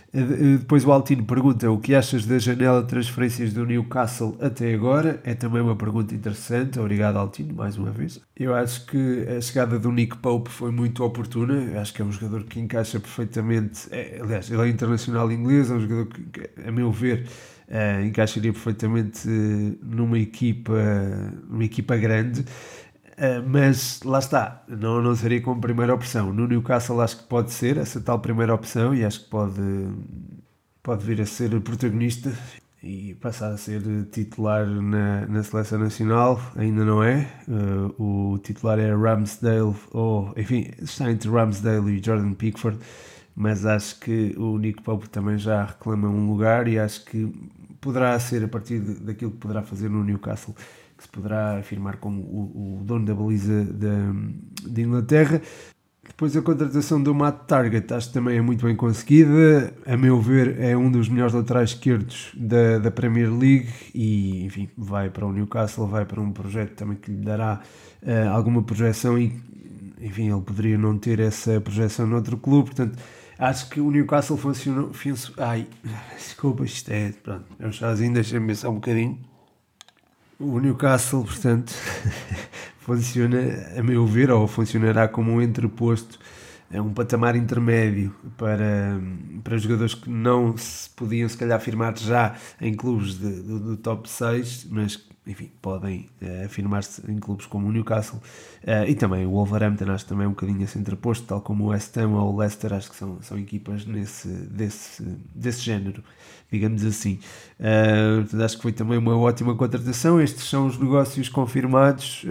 Uh, 0.09 0.57
depois 0.59 0.87
o 0.87 0.93
Altino 0.93 1.25
pergunta 1.25 1.71
o 1.71 1.79
que 1.79 1.95
achas 1.95 2.25
da 2.25 2.39
janela 2.39 2.81
de 2.81 2.89
transferências 2.89 3.53
do 3.53 3.67
Newcastle 3.67 4.37
até 4.41 4.73
agora. 4.73 5.21
É 5.23 5.35
também 5.35 5.61
uma 5.61 5.77
pergunta 5.77 6.15
interessante. 6.15 6.79
Obrigado, 6.79 7.17
Altino, 7.17 7.55
mais 7.55 7.77
uma 7.77 7.91
vez. 7.91 8.19
Eu 8.35 8.55
acho 8.55 8.87
que 8.87 9.27
a 9.37 9.41
chegada 9.41 9.79
do 9.79 9.93
Nick 9.93 10.17
Pope 10.17 10.51
foi 10.51 10.71
muito 10.71 11.05
oportuna. 11.05 11.79
Acho 11.79 11.93
que 11.93 12.01
é 12.01 12.05
um 12.05 12.13
jogador 12.13 12.45
que 12.45 12.59
encaixa 12.59 12.99
perfeitamente. 12.99 13.87
É, 13.91 14.19
aliás, 14.23 14.51
ele 14.51 14.63
é 14.63 14.69
internacional 14.69 15.31
inglês, 15.31 15.71
é 15.71 15.75
um 15.75 15.81
jogador 15.81 16.07
que, 16.07 16.51
a 16.67 16.73
meu 16.73 16.91
ver, 16.91 17.27
uh, 17.69 18.05
encaixaria 18.05 18.53
perfeitamente 18.53 19.29
numa 19.83 20.19
equipa, 20.19 20.75
numa 21.49 21.65
equipa 21.65 21.97
grande. 21.97 22.41
Uh, 22.41 23.43
mas 23.49 24.01
lá 24.05 24.21
está, 24.21 24.63
não, 24.69 25.03
não 25.03 25.15
seria 25.15 25.41
como 25.41 25.61
primeira 25.61 25.95
opção. 25.95 26.33
No 26.33 26.47
Newcastle 26.47 27.01
acho 27.01 27.19
que 27.19 27.25
pode 27.25 27.53
ser 27.53 27.77
essa 27.77 28.01
tal 28.01 28.21
primeira 28.21 28.55
opção 28.55 28.95
e 28.95 29.05
acho 29.05 29.25
que 29.25 29.31
pode, 29.31 29.61
pode 30.83 31.05
vir 31.05 31.21
a 31.21 31.27
ser 31.27 31.61
protagonista 31.61 32.33
e 32.81 33.15
passar 33.17 33.51
a 33.51 33.57
ser 33.57 33.83
titular 34.13 34.65
na, 34.67 35.27
na 35.27 35.43
seleção 35.43 35.81
nacional. 35.81 36.41
Ainda 36.57 36.85
não 36.85 37.03
é. 37.03 37.29
Uh, 37.49 38.33
o 38.35 38.39
titular 38.39 38.79
é 38.79 38.95
Ramsdale, 38.95 39.75
ou 39.91 40.33
enfim, 40.37 40.71
está 40.81 41.11
entre 41.11 41.29
Ramsdale 41.29 41.99
e 41.99 42.03
Jordan 42.05 42.35
Pickford. 42.35 42.79
Mas 43.41 43.65
acho 43.65 44.01
que 44.01 44.35
o 44.37 44.59
Nico 44.59 44.83
Pope 44.83 45.09
também 45.09 45.39
já 45.39 45.65
reclama 45.65 46.09
um 46.09 46.29
lugar 46.29 46.67
e 46.67 46.77
acho 46.77 47.05
que 47.05 47.33
poderá 47.81 48.19
ser 48.19 48.43
a 48.43 48.49
partir 48.49 48.81
daquilo 48.81 49.31
que 49.31 49.37
poderá 49.37 49.63
fazer 49.63 49.89
no 49.89 50.03
Newcastle 50.03 50.57
que 50.97 51.05
se 51.05 51.09
poderá 51.09 51.57
afirmar 51.57 51.99
como 51.99 52.21
o, 52.21 52.81
o 52.81 52.85
dono 52.85 53.07
da 53.07 53.15
baliza 53.15 53.65
da, 53.65 54.83
Inglaterra. 54.83 55.41
Depois 56.05 56.37
a 56.37 56.43
contratação 56.43 57.01
do 57.01 57.15
Matt 57.15 57.47
Target 57.47 57.95
acho 57.95 58.09
que 58.09 58.15
também 58.15 58.39
é 58.39 58.41
muito 58.41 58.67
bem 58.67 58.75
conseguida. 58.75 59.73
A 59.87 59.97
meu 59.97 60.21
ver, 60.21 60.59
é 60.59 60.77
um 60.77 60.91
dos 60.91 61.09
melhores 61.09 61.33
laterais 61.33 61.71
esquerdos 61.71 62.33
da, 62.35 62.81
da 62.81 62.91
Premier 62.91 63.31
League 63.31 63.69
e, 63.95 64.47
enfim, 64.47 64.69
vai 64.77 65.11
para 65.11 65.25
o 65.25 65.33
Newcastle, 65.33 65.87
vai 65.87 66.05
para 66.05 66.21
um 66.21 66.33
projeto 66.33 66.73
também 66.73 66.97
que 66.97 67.13
lhe 67.13 67.19
dará 67.19 67.61
uh, 68.03 68.31
alguma 68.31 68.65
projeção 68.65 69.17
e, 69.17 69.41
enfim, 70.01 70.29
ele 70.29 70.43
poderia 70.43 70.77
não 70.77 70.99
ter 70.99 71.21
essa 71.21 71.61
projeção 71.61 72.05
noutro 72.05 72.37
clube, 72.37 72.71
portanto, 72.71 72.99
acho 73.39 73.69
que 73.69 73.81
o 73.81 73.91
Newcastle 73.91 74.37
funcionou. 74.37 74.91
Ai, 75.39 75.67
desculpa, 76.17 76.65
isto 76.65 76.91
é. 76.91 77.13
Pronto, 77.13 77.45
é 77.59 77.67
um 77.67 77.73
chazinho, 77.73 78.13
deixa-me 78.13 78.47
pensar 78.49 78.69
um 78.71 78.75
bocadinho. 78.75 79.19
O 80.39 80.59
Newcastle, 80.59 81.25
portanto, 81.25 81.73
funciona, 82.81 83.39
a 83.77 83.83
meu 83.83 84.07
ver, 84.07 84.31
ou 84.31 84.47
funcionará 84.47 85.09
como 85.09 85.33
um 85.33 85.43
entreposto, 85.43 86.19
é 86.71 86.81
um 86.81 86.93
patamar 86.93 87.35
intermédio 87.35 88.15
para, 88.37 89.01
para 89.43 89.59
jogadores 89.59 89.95
que 89.95 90.09
não 90.09 90.57
se 90.57 90.91
podiam, 90.91 91.29
se 91.29 91.37
calhar, 91.37 91.57
afirmar 91.57 91.97
já 91.99 92.37
em 92.61 92.75
clubes 92.75 93.19
de, 93.19 93.43
do, 93.43 93.59
do 93.59 93.77
top 93.79 94.09
6, 94.09 94.67
mas 94.71 94.97
enfim, 95.29 95.51
podem 95.61 96.09
uh, 96.23 96.47
afirmar-se 96.47 97.03
em 97.11 97.19
clubes 97.19 97.45
como 97.45 97.69
o 97.69 97.73
Newcastle 97.73 98.19
uh, 98.65 98.89
e 98.89 98.95
também 98.95 99.27
o 99.27 99.31
Wolverhampton, 99.33 99.93
acho 99.93 100.07
também 100.07 100.25
é 100.25 100.27
um 100.27 100.33
bocadinho 100.33 100.65
assim 100.65 100.79
entreposto, 100.79 101.27
tal 101.27 101.43
como 101.43 101.65
o 101.65 101.67
West 101.69 101.95
Ham 101.99 102.13
ou 102.13 102.33
o 102.33 102.37
Leicester, 102.39 102.73
acho 102.73 102.91
que 102.91 102.97
são, 102.97 103.21
são 103.21 103.39
equipas 103.39 103.85
nesse, 103.85 104.29
desse, 104.29 105.03
desse 105.35 105.61
género, 105.61 106.03
digamos 106.51 106.83
assim. 106.83 107.21
Uh, 107.61 108.43
acho 108.43 108.57
que 108.57 108.63
foi 108.63 108.73
também 108.73 108.97
uma 108.97 109.17
ótima 109.19 109.55
contratação. 109.55 110.19
Estes 110.19 110.45
são 110.45 110.67
os 110.67 110.79
negócios 110.79 111.29
confirmados. 111.29 112.25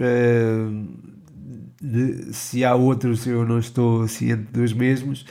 De, 1.80 2.34
se 2.34 2.64
há 2.64 2.74
outros, 2.74 3.24
eu 3.24 3.46
não 3.46 3.60
estou 3.60 4.08
ciente 4.08 4.50
dos 4.50 4.72
mesmos. 4.72 5.24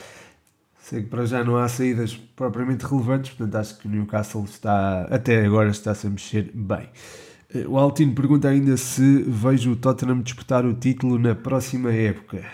Sei 0.80 1.02
que 1.02 1.08
para 1.10 1.26
já 1.26 1.44
não 1.44 1.58
há 1.58 1.68
saídas 1.68 2.16
propriamente 2.16 2.86
relevantes, 2.86 3.32
portanto 3.32 3.54
acho 3.56 3.78
que 3.78 3.86
o 3.86 3.90
Newcastle 3.90 4.44
está, 4.44 5.02
até 5.10 5.44
agora, 5.44 5.68
está-se 5.68 6.06
a 6.06 6.10
mexer 6.10 6.50
bem. 6.54 6.88
O 7.66 7.78
Altino 7.78 8.14
pergunta 8.14 8.48
ainda 8.48 8.76
se 8.76 9.22
vejo 9.22 9.72
o 9.72 9.76
Tottenham 9.76 10.20
disputar 10.20 10.66
o 10.66 10.74
título 10.74 11.18
na 11.18 11.34
próxima 11.34 11.90
época. 11.90 12.44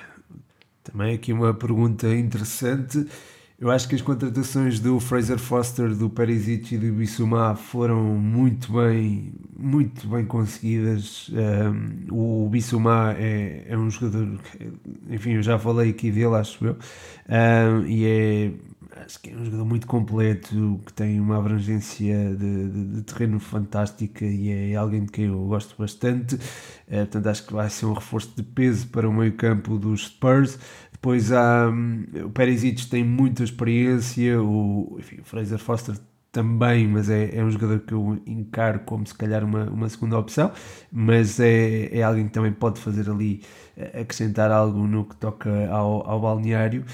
Também 0.84 1.14
aqui 1.14 1.32
uma 1.32 1.52
pergunta 1.52 2.14
interessante. 2.14 3.04
Eu 3.58 3.70
acho 3.70 3.88
que 3.88 3.96
as 3.96 4.02
contratações 4.02 4.78
do 4.78 5.00
Fraser 5.00 5.38
Foster, 5.38 5.94
do 5.96 6.08
Perisic 6.10 6.74
e 6.74 6.78
do 6.78 6.92
Bissouma 6.92 7.56
foram 7.56 8.02
muito 8.02 8.72
bem, 8.72 9.32
muito 9.56 10.06
bem 10.06 10.24
conseguidas. 10.24 11.28
Um, 11.30 12.44
o 12.44 12.48
Bissouma 12.48 13.14
é, 13.18 13.64
é 13.66 13.76
um 13.76 13.90
jogador, 13.90 14.38
que, 14.42 14.72
enfim, 15.08 15.32
eu 15.32 15.42
já 15.42 15.58
falei 15.58 15.90
aqui 15.90 16.10
dele, 16.10 16.34
acho 16.36 16.64
eu, 16.64 16.76
um, 17.28 17.86
e 17.86 18.04
é 18.04 18.52
acho 19.04 19.20
que 19.20 19.30
é 19.30 19.36
um 19.36 19.44
jogador 19.44 19.64
muito 19.64 19.86
completo, 19.86 20.80
que 20.86 20.92
tem 20.92 21.20
uma 21.20 21.38
abrangência 21.38 22.34
de, 22.34 22.68
de, 22.68 22.84
de 22.96 23.02
terreno 23.02 23.38
fantástica 23.38 24.24
e 24.24 24.72
é 24.72 24.76
alguém 24.76 25.04
de 25.04 25.12
quem 25.12 25.26
eu 25.26 25.44
gosto 25.46 25.74
bastante. 25.78 26.38
É, 26.88 26.98
portanto, 26.98 27.26
acho 27.26 27.46
que 27.46 27.52
vai 27.52 27.68
ser 27.70 27.86
um 27.86 27.92
reforço 27.92 28.32
de 28.36 28.42
peso 28.42 28.88
para 28.88 29.08
o 29.08 29.12
meio-campo 29.12 29.78
dos 29.78 30.06
Spurs. 30.06 30.58
Depois 30.92 31.32
há 31.32 31.68
um, 31.68 32.04
o 32.24 32.30
Perisic 32.30 32.86
tem 32.88 33.04
muita 33.04 33.44
experiência, 33.44 34.40
o, 34.42 34.96
enfim, 34.98 35.20
o 35.20 35.24
Fraser 35.24 35.58
Foster 35.58 35.96
também, 36.34 36.88
mas 36.88 37.08
é, 37.08 37.36
é 37.36 37.44
um 37.44 37.50
jogador 37.50 37.78
que 37.80 37.94
eu 37.94 38.20
encaro 38.26 38.80
como 38.80 39.06
se 39.06 39.14
calhar 39.14 39.44
uma, 39.44 39.70
uma 39.70 39.88
segunda 39.88 40.18
opção, 40.18 40.50
mas 40.90 41.38
é, 41.38 41.96
é 41.96 42.02
alguém 42.02 42.26
que 42.26 42.32
também 42.32 42.52
pode 42.52 42.80
fazer 42.80 43.08
ali, 43.08 43.40
eh, 43.76 44.00
acrescentar 44.00 44.50
algo 44.50 44.84
no 44.84 45.04
que 45.04 45.14
toca 45.14 45.68
ao, 45.70 46.04
ao 46.10 46.20
balneário 46.20 46.84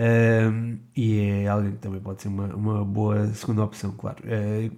um, 0.00 0.78
e 0.96 1.20
é 1.20 1.48
alguém 1.48 1.72
que 1.72 1.78
também 1.78 2.00
pode 2.00 2.22
ser 2.22 2.28
uma, 2.28 2.46
uma 2.54 2.82
boa 2.82 3.26
segunda 3.34 3.62
opção, 3.62 3.92
claro, 3.92 4.16
é, 4.24 4.70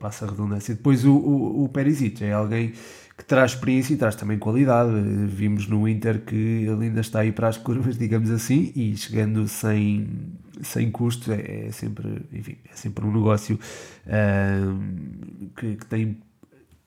passa 0.00 0.24
a 0.24 0.30
redundância. 0.30 0.74
Depois 0.74 1.04
o, 1.04 1.14
o, 1.14 1.64
o 1.64 1.68
Perisic 1.68 2.24
é 2.24 2.32
alguém 2.32 2.72
que 3.16 3.24
traz 3.24 3.52
experiência 3.52 3.94
e 3.94 3.96
traz 3.96 4.16
também 4.16 4.36
qualidade. 4.36 4.90
Vimos 5.28 5.68
no 5.68 5.86
Inter 5.88 6.24
que 6.24 6.34
ele 6.34 6.86
ainda 6.86 7.00
está 7.00 7.20
aí 7.20 7.30
para 7.30 7.46
as 7.46 7.56
curvas, 7.56 7.96
digamos 7.98 8.32
assim, 8.32 8.72
e 8.74 8.96
chegando 8.96 9.46
sem, 9.46 10.08
sem 10.60 10.90
custo 10.90 11.30
é, 11.30 11.66
é 11.66 11.70
sempre, 11.70 12.26
enfim, 12.32 12.56
é 12.68 12.74
sempre 12.74 13.04
um 13.06 13.12
negócio 13.12 13.56
uh, 14.06 15.50
que, 15.56 15.76
que, 15.76 15.86
tem, 15.86 16.18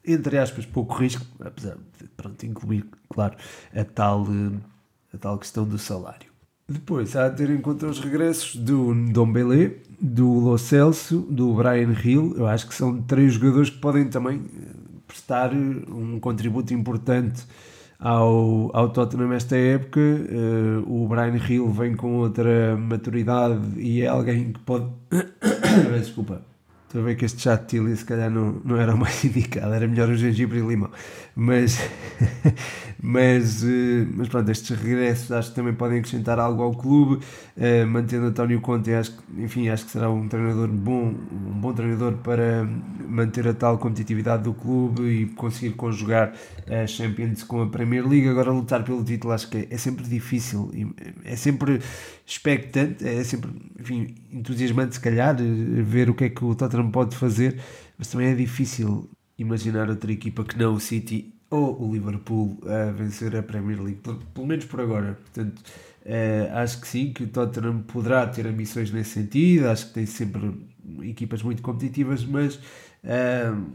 entre 0.05 0.37
aspas, 0.37 0.65
pouco 0.65 0.93
risco, 0.95 1.25
apesar 1.39 1.77
de 1.97 2.07
pronto, 2.17 2.45
incluir, 2.45 2.85
claro, 3.07 3.37
a 3.73 3.85
tal, 3.85 4.27
a 5.13 5.17
tal 5.17 5.37
questão 5.37 5.65
do 5.65 5.77
salário. 5.77 6.36
Depois 6.69 7.15
há 7.15 7.27
a 7.27 7.29
ter 7.29 7.49
em 7.49 7.61
conta 7.61 7.87
os 7.87 7.99
regressos 7.99 8.57
do 8.57 8.93
Dombele, 9.11 9.77
do 10.01 10.27
Lo 10.27 10.57
Celso, 10.57 11.19
do 11.29 11.53
Brian 11.53 11.95
Hill. 12.03 12.35
Eu 12.35 12.45
acho 12.45 12.67
que 12.67 12.75
são 12.75 13.01
três 13.01 13.35
jogadores 13.35 13.69
que 13.69 13.77
podem 13.77 14.09
também 14.09 14.41
prestar 15.07 15.53
um 15.53 16.19
contributo 16.19 16.73
importante 16.73 17.45
ao, 17.97 18.69
ao 18.75 18.89
Tottenham 18.89 19.31
esta 19.31 19.55
época. 19.55 20.01
Uh, 20.01 21.03
o 21.03 21.07
Brian 21.07 21.37
Hill 21.37 21.71
vem 21.71 21.95
com 21.95 22.15
outra 22.17 22.75
maturidade 22.75 23.79
e 23.79 24.01
é 24.01 24.07
alguém 24.07 24.51
que 24.51 24.59
pode. 24.59 24.87
Desculpa. 25.97 26.41
Estou 26.87 27.01
a 27.01 27.03
ver 27.03 27.17
que 27.17 27.25
este 27.25 27.41
chat 27.41 27.61
de 27.63 27.67
Tilly 27.67 27.97
se 27.97 28.05
calhar 28.05 28.31
não, 28.31 28.61
não 28.63 28.77
era 28.77 28.95
o 28.95 28.97
mais 28.97 29.21
indicado, 29.25 29.73
era 29.73 29.85
melhor 29.85 30.07
o 30.07 30.15
gengibre 30.15 30.59
e 30.59 30.61
limão. 30.61 30.89
Mas, 31.35 31.77
mas, 33.01 33.63
eh, 33.63 34.05
mas 34.13 34.27
pronto, 34.27 34.49
estes 34.49 34.77
regressos 34.77 35.31
acho 35.31 35.49
que 35.49 35.55
também 35.55 35.73
podem 35.73 35.99
acrescentar 35.99 36.39
algo 36.39 36.63
ao 36.63 36.73
clube, 36.73 37.23
uh, 37.55 37.87
mantendo 37.87 38.25
António 38.25 38.59
Conte, 38.59 38.91
acho 38.91 39.11
que, 39.15 39.41
enfim, 39.43 39.69
acho 39.69 39.85
que 39.85 39.91
será 39.91 40.09
um 40.09 40.27
treinador 40.27 40.67
bom, 40.67 41.13
um 41.31 41.59
bom 41.59 41.73
treinador 41.73 42.13
para 42.17 42.67
manter 43.07 43.47
a 43.47 43.53
tal 43.53 43.77
competitividade 43.77 44.43
do 44.43 44.53
clube 44.53 45.03
e 45.03 45.25
conseguir 45.27 45.75
conjugar 45.75 46.33
a 46.67 46.87
Champions 46.87 47.43
com 47.43 47.61
a 47.61 47.67
Premier 47.67 48.07
League. 48.07 48.27
Agora 48.27 48.51
lutar 48.51 48.83
pelo 48.83 49.03
título 49.03 49.33
acho 49.33 49.49
que 49.49 49.67
é 49.69 49.77
sempre 49.77 50.03
difícil, 50.05 50.71
é 51.23 51.35
sempre 51.35 51.79
expectante, 52.25 53.07
é 53.07 53.23
sempre 53.23 53.51
enfim, 53.79 54.15
entusiasmante 54.31 54.95
se 54.95 55.01
calhar 55.01 55.35
ver 55.37 56.09
o 56.09 56.13
que 56.13 56.25
é 56.25 56.29
que 56.29 56.43
o 56.43 56.55
Tottenham 56.55 56.91
pode 56.91 57.15
fazer, 57.15 57.59
mas 57.97 58.07
também 58.07 58.27
é 58.29 58.35
difícil 58.35 59.09
imaginar 59.37 59.89
outra 59.89 60.11
equipa 60.11 60.43
que 60.43 60.57
não 60.57 60.73
o 60.73 60.79
City 60.79 61.36
ou 61.49 61.81
o 61.81 61.93
Liverpool 61.93 62.57
a 62.65 62.91
vencer 62.91 63.35
a 63.35 63.43
Premier 63.43 63.81
League, 63.81 64.01
pelo, 64.01 64.47
menos 64.47 64.65
por 64.65 64.81
agora. 64.81 65.13
Portanto, 65.13 65.61
uh, 66.05 66.57
acho 66.57 66.81
que 66.81 66.87
sim, 66.87 67.13
que 67.13 67.23
o 67.23 67.27
Tottenham 67.27 67.81
poderá 67.83 68.27
ter 68.27 68.45
ambições 68.47 68.91
nesse 68.91 69.11
sentido, 69.11 69.67
acho 69.67 69.87
que 69.87 69.93
tem 69.93 70.05
sempre 70.05 70.67
equipas 71.01 71.41
muito 71.41 71.61
competitivas, 71.61 72.25
mas 72.25 72.55
uh, 72.55 73.71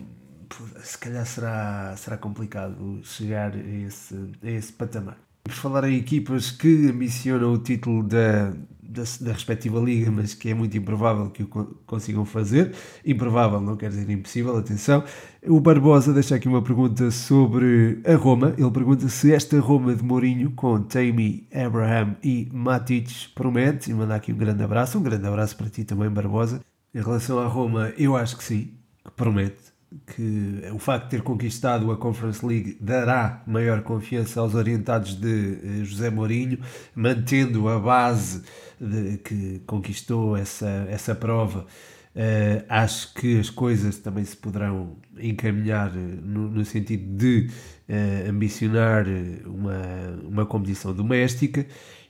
se 0.83 0.99
calhar 0.99 1.27
será, 1.27 1.95
será 1.97 2.17
complicado 2.19 3.01
chegar 3.05 3.55
a 3.55 3.59
esse, 3.59 4.15
a 4.43 4.51
esse 4.51 4.73
patamar. 4.73 5.19
Por 5.45 5.53
falar 5.53 5.85
em 5.89 5.97
equipas 5.97 6.51
que 6.51 6.89
ambicionam 6.89 7.53
o 7.53 7.59
título 7.59 8.03
da, 8.05 8.51
da, 8.81 9.03
da, 9.21 9.33
respectiva 9.33 9.81
liga, 9.81 10.11
mas 10.11 10.35
que 10.35 10.51
é 10.51 10.55
muito 10.55 10.77
improvável 10.77 11.31
que 11.31 11.43
o 11.43 11.49
consigam 11.87 12.25
fazer. 12.25 12.73
Improvável 13.05 13.61
não 13.61 13.77
quer 13.77 13.91
dizer 13.91 14.09
impossível, 14.09 14.57
atenção. 14.57 15.03
O 15.45 15.61
Barbosa 15.61 16.13
deixa 16.13 16.37
aqui 16.37 16.47
uma 16.47 16.63
pergunta 16.63 17.11
sobre 17.11 18.01
a 18.05 18.15
Roma. 18.15 18.55
Ele 18.57 18.71
pergunta 18.71 19.09
se 19.09 19.33
esta 19.33 19.59
Roma 19.59 19.95
de 19.95 20.05
Mourinho, 20.05 20.53
com 20.53 20.81
Tammy, 20.83 21.49
Abraham 21.53 22.17
e 22.23 22.49
Matic, 22.53 23.35
promete. 23.35 23.91
E 23.91 23.95
manda 23.95 24.15
aqui 24.15 24.33
um 24.33 24.37
grande 24.37 24.63
abraço. 24.63 24.99
Um 24.99 25.03
grande 25.03 25.27
abraço 25.27 25.57
para 25.57 25.69
ti 25.69 25.85
também, 25.85 26.09
Barbosa. 26.09 26.61
Em 26.95 27.01
relação 27.01 27.41
à 27.41 27.47
Roma, 27.47 27.93
eu 27.99 28.17
acho 28.17 28.37
que 28.37 28.45
sim, 28.45 28.75
que 29.05 29.11
promete 29.17 29.72
que 30.07 30.63
o 30.73 30.79
facto 30.79 31.05
de 31.05 31.11
ter 31.11 31.23
conquistado 31.23 31.91
a 31.91 31.97
Conference 31.97 32.45
League 32.45 32.77
dará 32.81 33.43
maior 33.47 33.83
confiança 33.83 34.41
aos 34.41 34.55
orientados 34.55 35.15
de 35.15 35.59
eh, 35.63 35.85
José 35.85 36.11
Mourinho, 36.11 36.59
mantendo 36.95 37.69
a 37.69 37.79
base 37.79 38.43
de, 38.81 39.19
que 39.19 39.61
conquistou 39.67 40.37
essa, 40.37 40.87
essa 40.89 41.15
prova. 41.15 41.67
Uh, 42.15 42.63
acho 42.69 43.15
que 43.15 43.41
as 43.41 43.49
coisas 43.49 43.97
também 43.97 44.23
se 44.23 44.37
poderão 44.37 44.99
encaminhar 45.19 45.89
eh, 45.97 45.99
no, 46.23 46.51
no 46.51 46.63
sentido 46.63 47.17
de 47.17 47.49
uh, 47.89 48.29
ambicionar 48.29 49.07
uma, 49.47 49.81
uma 50.23 50.47
competição 50.47 50.93
doméstica. 50.93 51.67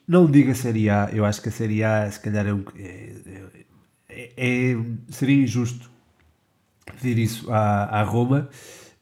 Não 0.06 0.28
diga 0.28 0.50
a 0.50 0.54
Série 0.56 0.90
A, 0.90 1.08
eu 1.12 1.24
acho 1.24 1.40
que 1.40 1.50
a 1.50 1.52
Série 1.52 1.84
A 1.84 2.10
se 2.10 2.18
calhar 2.18 2.44
é, 2.48 2.52
um, 2.52 2.64
é, 2.76 3.12
é, 4.08 4.32
é 4.36 4.76
seria 5.08 5.44
injusto 5.44 5.91
pedir 6.84 7.18
isso 7.18 7.50
à, 7.50 8.00
à 8.00 8.02
Roma, 8.02 8.48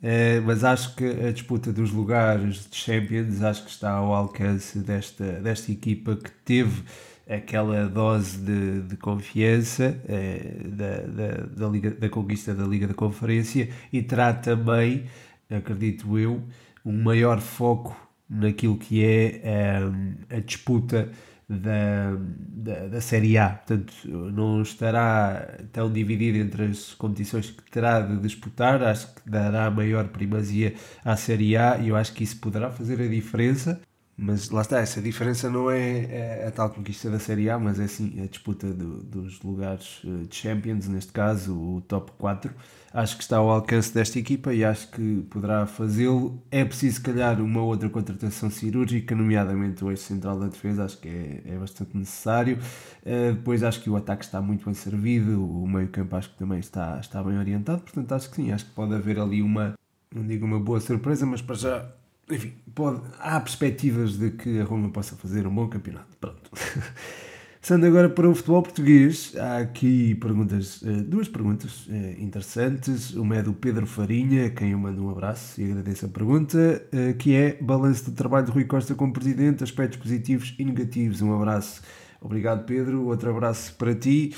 uh, 0.02 0.42
mas 0.44 0.64
acho 0.64 0.94
que 0.94 1.04
a 1.04 1.32
disputa 1.32 1.72
dos 1.72 1.90
lugares 1.92 2.68
de 2.68 2.76
Champions 2.76 3.42
acho 3.42 3.64
que 3.64 3.70
está 3.70 3.92
ao 3.92 4.12
alcance 4.14 4.78
desta, 4.78 5.24
desta 5.40 5.72
equipa 5.72 6.16
que 6.16 6.30
teve 6.44 6.82
aquela 7.28 7.88
dose 7.88 8.38
de, 8.38 8.82
de 8.82 8.96
confiança 8.96 9.96
uh, 10.04 10.68
da, 10.68 10.96
da, 11.00 11.46
da, 11.46 11.68
Liga, 11.68 11.90
da 11.90 12.08
conquista 12.08 12.54
da 12.54 12.64
Liga 12.64 12.86
da 12.86 12.94
Conferência 12.94 13.68
e 13.92 14.02
terá 14.02 14.32
também, 14.32 15.04
acredito 15.48 16.18
eu, 16.18 16.42
um 16.84 17.02
maior 17.02 17.40
foco 17.40 17.96
naquilo 18.28 18.76
que 18.76 19.04
é 19.04 19.80
um, 19.84 20.14
eh, 20.28 20.36
a 20.36 20.40
disputa 20.40 21.10
da, 21.50 22.16
da, 22.16 22.86
da, 22.86 23.00
Série 23.00 23.36
A. 23.36 23.50
Portanto, 23.50 23.92
não 24.06 24.62
estará 24.62 25.58
tão 25.72 25.92
dividido 25.92 26.38
entre 26.38 26.66
as 26.66 26.94
competições 26.94 27.50
que 27.50 27.70
terá 27.70 28.00
de 28.00 28.16
disputar. 28.18 28.82
Acho 28.82 29.12
que 29.14 29.28
dará 29.28 29.68
maior 29.70 30.08
primazia 30.08 30.74
à 31.04 31.16
Série 31.16 31.56
A 31.56 31.78
e 31.78 31.88
eu 31.88 31.96
acho 31.96 32.12
que 32.12 32.22
isso 32.22 32.38
poderá 32.38 32.70
fazer 32.70 33.00
a 33.02 33.08
diferença. 33.08 33.80
Mas 34.22 34.50
lá 34.50 34.60
está, 34.60 34.80
essa 34.80 35.00
diferença 35.00 35.48
não 35.48 35.70
é, 35.70 36.42
é 36.42 36.46
a 36.46 36.50
tal 36.50 36.68
conquista 36.68 37.08
da 37.08 37.18
Série 37.18 37.48
A, 37.48 37.58
mas 37.58 37.80
é 37.80 37.86
sim 37.86 38.20
a 38.22 38.26
disputa 38.26 38.66
do, 38.66 39.02
dos 39.02 39.40
lugares 39.40 40.02
eh, 40.04 40.26
de 40.28 40.36
Champions, 40.36 40.86
neste 40.88 41.10
caso 41.10 41.54
o 41.54 41.80
top 41.88 42.12
4. 42.18 42.52
Acho 42.92 43.16
que 43.16 43.22
está 43.22 43.38
ao 43.38 43.48
alcance 43.48 43.94
desta 43.94 44.18
equipa 44.18 44.52
e 44.52 44.62
acho 44.62 44.90
que 44.90 45.22
poderá 45.30 45.64
fazê-lo. 45.66 46.38
É 46.50 46.62
preciso, 46.66 46.96
se 46.96 47.00
calhar, 47.00 47.40
uma 47.40 47.62
outra 47.62 47.88
contratação 47.88 48.50
cirúrgica, 48.50 49.14
nomeadamente 49.14 49.82
o 49.82 49.90
eixo 49.90 50.02
central 50.02 50.38
da 50.38 50.48
defesa, 50.48 50.84
acho 50.84 50.98
que 50.98 51.08
é, 51.08 51.42
é 51.54 51.56
bastante 51.56 51.96
necessário. 51.96 52.58
Uh, 53.02 53.32
depois 53.32 53.62
acho 53.62 53.80
que 53.80 53.88
o 53.88 53.96
ataque 53.96 54.26
está 54.26 54.42
muito 54.42 54.66
bem 54.66 54.74
servido, 54.74 55.42
o 55.42 55.66
meio-campo 55.66 56.14
acho 56.14 56.28
que 56.28 56.36
também 56.36 56.58
está, 56.58 56.98
está 57.00 57.22
bem 57.22 57.38
orientado, 57.38 57.80
portanto 57.80 58.12
acho 58.12 58.28
que 58.28 58.36
sim, 58.36 58.52
acho 58.52 58.66
que 58.66 58.72
pode 58.72 58.94
haver 58.94 59.18
ali 59.18 59.40
uma, 59.40 59.72
não 60.14 60.26
digo 60.26 60.44
uma 60.44 60.60
boa 60.60 60.78
surpresa, 60.78 61.24
mas 61.24 61.40
para 61.40 61.54
já 61.54 61.99
enfim, 62.30 62.52
pode, 62.74 63.00
há 63.18 63.40
perspectivas 63.40 64.18
de 64.18 64.30
que 64.30 64.60
a 64.60 64.64
Roma 64.64 64.90
possa 64.90 65.16
fazer 65.16 65.46
um 65.46 65.54
bom 65.54 65.68
campeonato. 65.68 66.16
Pronto. 66.18 66.50
Passando 67.60 67.84
agora 67.84 68.08
para 68.08 68.26
o 68.26 68.34
futebol 68.34 68.62
português, 68.62 69.36
há 69.36 69.58
aqui 69.58 70.14
perguntas, 70.14 70.82
eh, 70.82 71.02
duas 71.02 71.28
perguntas 71.28 71.86
eh, 71.90 72.16
interessantes. 72.18 73.12
Uma 73.12 73.36
é 73.36 73.42
do 73.42 73.52
Pedro 73.52 73.86
Farinha, 73.86 74.48
quem 74.48 74.70
eu 74.70 74.78
mando 74.78 75.04
um 75.04 75.10
abraço 75.10 75.60
e 75.60 75.64
agradeço 75.70 76.06
a 76.06 76.08
pergunta, 76.08 76.82
eh, 76.90 77.12
que 77.12 77.34
é 77.34 77.58
balanço 77.60 78.10
do 78.10 78.16
trabalho 78.16 78.46
de 78.46 78.52
Rui 78.52 78.64
Costa 78.64 78.94
como 78.94 79.12
presidente, 79.12 79.62
aspectos 79.62 79.98
positivos 79.98 80.54
e 80.58 80.64
negativos. 80.64 81.20
Um 81.20 81.34
abraço. 81.36 81.82
Obrigado, 82.18 82.64
Pedro. 82.64 83.04
Outro 83.06 83.30
abraço 83.30 83.74
para 83.76 83.94
ti. 83.94 84.34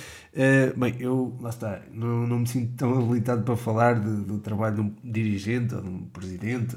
bem, 0.76 0.96
eu, 0.98 1.36
lá 1.40 1.50
está, 1.50 1.80
não, 1.92 2.26
não 2.26 2.40
me 2.40 2.46
sinto 2.48 2.74
tão 2.76 2.98
habilitado 2.98 3.44
para 3.44 3.56
falar 3.56 4.00
de, 4.00 4.24
do 4.24 4.38
trabalho 4.38 4.74
de 4.74 4.80
um 4.80 4.94
dirigente 5.04 5.76
ou 5.76 5.80
de 5.80 5.88
um 5.88 6.00
presidente, 6.06 6.76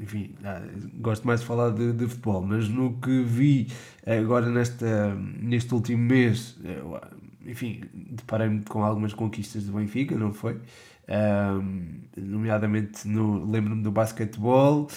enfim, 0.00 0.34
ah, 0.44 0.62
gosto 0.94 1.26
mais 1.26 1.40
de 1.40 1.46
falar 1.46 1.70
de, 1.70 1.92
de, 1.92 2.06
futebol, 2.06 2.42
mas 2.42 2.68
no 2.68 2.94
que 3.00 3.22
vi 3.22 3.68
agora 4.06 4.48
nesta, 4.48 5.14
neste 5.14 5.74
último 5.74 6.02
mês, 6.02 6.56
enfim, 7.44 7.82
deparei-me 7.92 8.62
com 8.62 8.84
algumas 8.84 9.12
conquistas 9.14 9.64
do 9.64 9.72
Benfica, 9.72 10.16
não 10.16 10.32
foi? 10.32 10.60
Um, 11.08 12.00
nomeadamente 12.16 13.08
no, 13.08 13.50
lembro-me 13.50 13.82
do 13.82 13.90
basquetebol, 13.90 14.88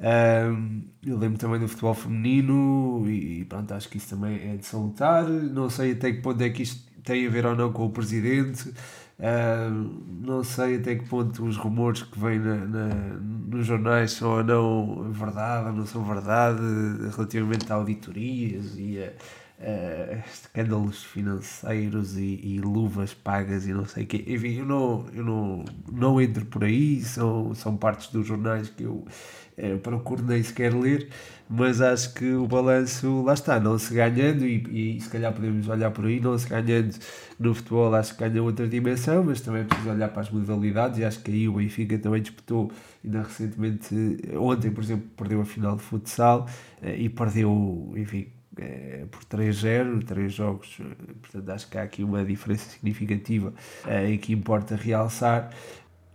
um, 0.00 0.82
eu 1.06 1.16
lembro 1.16 1.38
também 1.38 1.60
do 1.60 1.68
futebol 1.68 1.94
feminino 1.94 3.04
e, 3.06 3.40
e 3.40 3.44
pronto, 3.44 3.72
acho 3.72 3.88
que 3.88 3.96
isso 3.96 4.10
também 4.10 4.52
é 4.52 4.56
de 4.56 4.66
salutar. 4.66 5.24
Não 5.28 5.70
sei 5.70 5.92
até 5.92 6.12
que 6.12 6.20
ponto 6.20 6.42
é 6.42 6.50
que 6.50 6.62
isto 6.62 6.92
tem 7.02 7.26
a 7.26 7.30
ver 7.30 7.46
ou 7.46 7.54
não 7.54 7.72
com 7.72 7.86
o 7.86 7.90
presidente. 7.90 8.72
Não 9.18 10.42
sei 10.42 10.76
até 10.76 10.96
que 10.96 11.08
ponto 11.08 11.44
os 11.44 11.56
rumores 11.56 12.02
que 12.02 12.18
vêm 12.18 12.38
na, 12.38 12.56
na, 12.56 12.88
nos 13.48 13.66
jornais 13.66 14.12
são 14.12 14.38
ou 14.38 14.44
não 14.44 15.12
verdade 15.12 15.68
ou 15.68 15.72
não 15.72 15.86
são 15.86 16.04
verdade 16.04 16.60
relativamente 17.14 17.72
a 17.72 17.76
auditorias 17.76 18.74
e 18.76 18.98
a, 18.98 19.12
a 19.60 20.16
escândalos 20.26 21.04
financeiros 21.04 22.16
e, 22.16 22.40
e, 22.42 22.60
luvas 22.60 23.14
pagas 23.14 23.66
e 23.66 23.72
não 23.72 23.84
sei 23.84 24.02
o 24.04 24.06
quê. 24.06 24.24
Enfim, 24.26 24.58
eu 24.58 24.66
não, 24.66 25.06
eu 25.14 25.24
não, 25.24 25.64
não 25.92 26.20
entro 26.20 26.44
por 26.46 26.64
aí, 26.64 27.00
são, 27.00 27.54
são 27.54 27.76
partes 27.76 28.08
dos 28.08 28.26
jornais 28.26 28.68
que 28.68 28.82
eu 28.82 29.04
é, 29.56 29.76
procuro 29.76 30.22
nem 30.24 30.42
sequer 30.42 30.74
ler, 30.74 31.08
mas 31.48 31.80
acho 31.80 32.14
que 32.14 32.32
o 32.32 32.46
balanço, 32.46 33.22
lá 33.22 33.34
está, 33.34 33.60
não 33.60 33.78
se 33.78 33.94
ganhando, 33.94 34.44
e, 34.46 34.96
e 34.96 35.00
se 35.00 35.08
calhar 35.08 35.32
podemos 35.32 35.68
olhar 35.68 35.90
por 35.90 36.06
aí, 36.06 36.20
não 36.20 36.36
se 36.36 36.48
ganhando 36.48 36.96
no 37.38 37.54
futebol, 37.54 37.94
acho 37.94 38.16
que 38.16 38.28
ganha 38.28 38.42
outra 38.42 38.66
dimensão, 38.66 39.24
mas 39.24 39.40
também 39.40 39.62
é 39.62 39.64
preciso 39.64 39.90
olhar 39.90 40.08
para 40.08 40.22
as 40.22 40.30
modalidades, 40.30 40.98
e 40.98 41.04
acho 41.04 41.20
que 41.20 41.30
aí 41.30 41.48
o 41.48 41.54
Benfica 41.54 41.98
também 41.98 42.22
disputou, 42.22 42.70
ainda 43.04 43.22
recentemente, 43.22 43.94
ontem, 44.36 44.70
por 44.70 44.84
exemplo, 44.84 45.08
perdeu 45.16 45.40
a 45.40 45.44
final 45.44 45.76
de 45.76 45.82
futsal 45.82 46.46
eh, 46.82 46.96
e 46.96 47.08
perdeu, 47.08 47.92
enfim, 47.96 48.28
é, 48.56 49.04
por 49.10 49.24
3-0, 49.24 50.04
3 50.04 50.32
jogos, 50.32 50.78
portanto 51.20 51.48
acho 51.50 51.68
que 51.68 51.76
há 51.76 51.82
aqui 51.82 52.04
uma 52.04 52.24
diferença 52.24 52.70
significativa 52.70 53.52
e 54.08 54.16
que 54.16 54.32
importa 54.32 54.76
realçar 54.76 55.50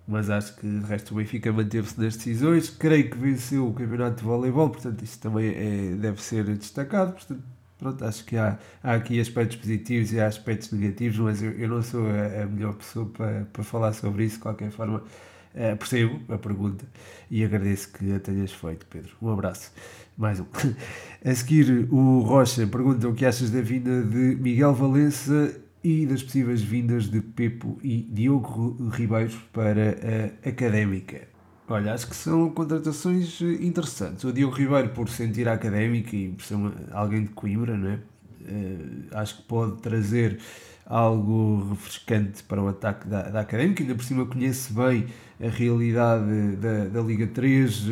mas 0.10 0.28
acho 0.32 0.56
que 0.56 0.68
de 0.68 0.86
resto 0.86 1.12
o 1.12 1.18
Benfica 1.18 1.54
manteve-se 1.54 2.02
nas 2.02 2.18
decisões. 2.18 2.68
Creio 2.68 3.12
que 3.12 3.18
venceu 3.18 3.68
o 3.68 3.74
campeonato 3.74 4.18
de 4.18 4.24
voleibol, 4.24 4.72
portanto, 4.72 5.04
isso 5.04 5.20
também 5.20 5.50
é, 5.50 5.96
deve 5.96 6.20
ser 6.20 6.46
destacado. 6.58 7.14
Portanto, 7.14 7.44
pronto, 7.80 8.06
acho 8.06 8.26
que 8.26 8.38
há, 8.38 8.60
há 8.84 8.94
aqui 8.94 9.20
aspectos 9.20 9.58
positivos 9.58 10.12
e 10.14 10.20
há 10.20 10.28
aspectos 10.28 10.72
negativos, 10.72 11.18
mas 11.18 11.42
eu, 11.42 11.52
eu 11.54 11.70
não 11.70 11.82
sou 11.82 12.06
a, 12.06 12.44
a, 12.44 12.46
melhor 12.46 12.74
pessoa 12.74 13.06
para, 13.08 13.48
para 13.52 13.64
falar 13.64 13.94
sobre 13.94 14.26
isso. 14.26 14.36
De 14.36 14.42
qualquer 14.42 14.70
forma, 14.70 14.98
uh, 14.98 15.78
percebo 15.78 16.22
a 16.32 16.38
pergunta 16.38 16.86
e 17.32 17.44
agradeço 17.44 17.92
que 17.94 18.14
a 18.14 18.20
tenhas 18.20 18.52
feito, 18.52 18.86
Pedro. 18.86 19.12
Um 19.22 19.32
abraço. 19.32 19.72
Mais 20.18 20.40
um. 20.40 20.46
A 21.24 21.34
seguir, 21.34 21.88
o 21.92 22.20
Rocha 22.20 22.68
pergunta 22.68 23.08
o 23.08 23.14
que 23.14 23.26
achas 23.26 23.50
da 23.52 23.62
vinda 23.62 24.04
de 24.04 24.36
Miguel 24.36 24.74
Valença 24.74 25.56
e 25.84 26.06
das 26.06 26.22
possíveis 26.22 26.62
vindas 26.62 27.10
de 27.10 27.22
Pepo 27.22 27.78
e 27.82 28.02
Diogo 28.02 28.90
Ribeiro 28.90 29.32
para 29.54 29.98
a 30.44 30.50
Académica. 30.50 31.39
Olha, 31.70 31.94
acho 31.94 32.08
que 32.08 32.16
são 32.16 32.50
contratações 32.50 33.40
interessantes. 33.42 34.24
O 34.24 34.34
Diogo 34.34 34.56
Ribeiro, 34.56 34.90
por 34.90 35.08
sentir 35.08 35.48
a 35.48 35.54
Académica 35.54 36.16
e 36.16 36.30
por 36.30 36.44
ser 36.44 36.56
alguém 36.92 37.26
de 37.26 37.30
Coimbra, 37.30 37.78
não 37.78 37.92
é? 37.92 38.00
Uh, 38.42 39.06
acho 39.12 39.38
que 39.38 39.44
pode 39.44 39.80
trazer 39.80 40.40
algo 40.84 41.70
refrescante 41.70 42.42
para 42.42 42.60
o 42.60 42.68
ataque 42.68 43.08
da, 43.08 43.22
da 43.30 43.42
Académica. 43.42 43.84
Ainda 43.84 43.94
por 43.94 44.04
cima 44.04 44.26
conhece 44.26 44.74
bem 44.74 45.06
a 45.40 45.48
realidade 45.48 46.56
da, 46.56 46.86
da 46.86 47.02
Liga 47.02 47.28
3. 47.28 47.86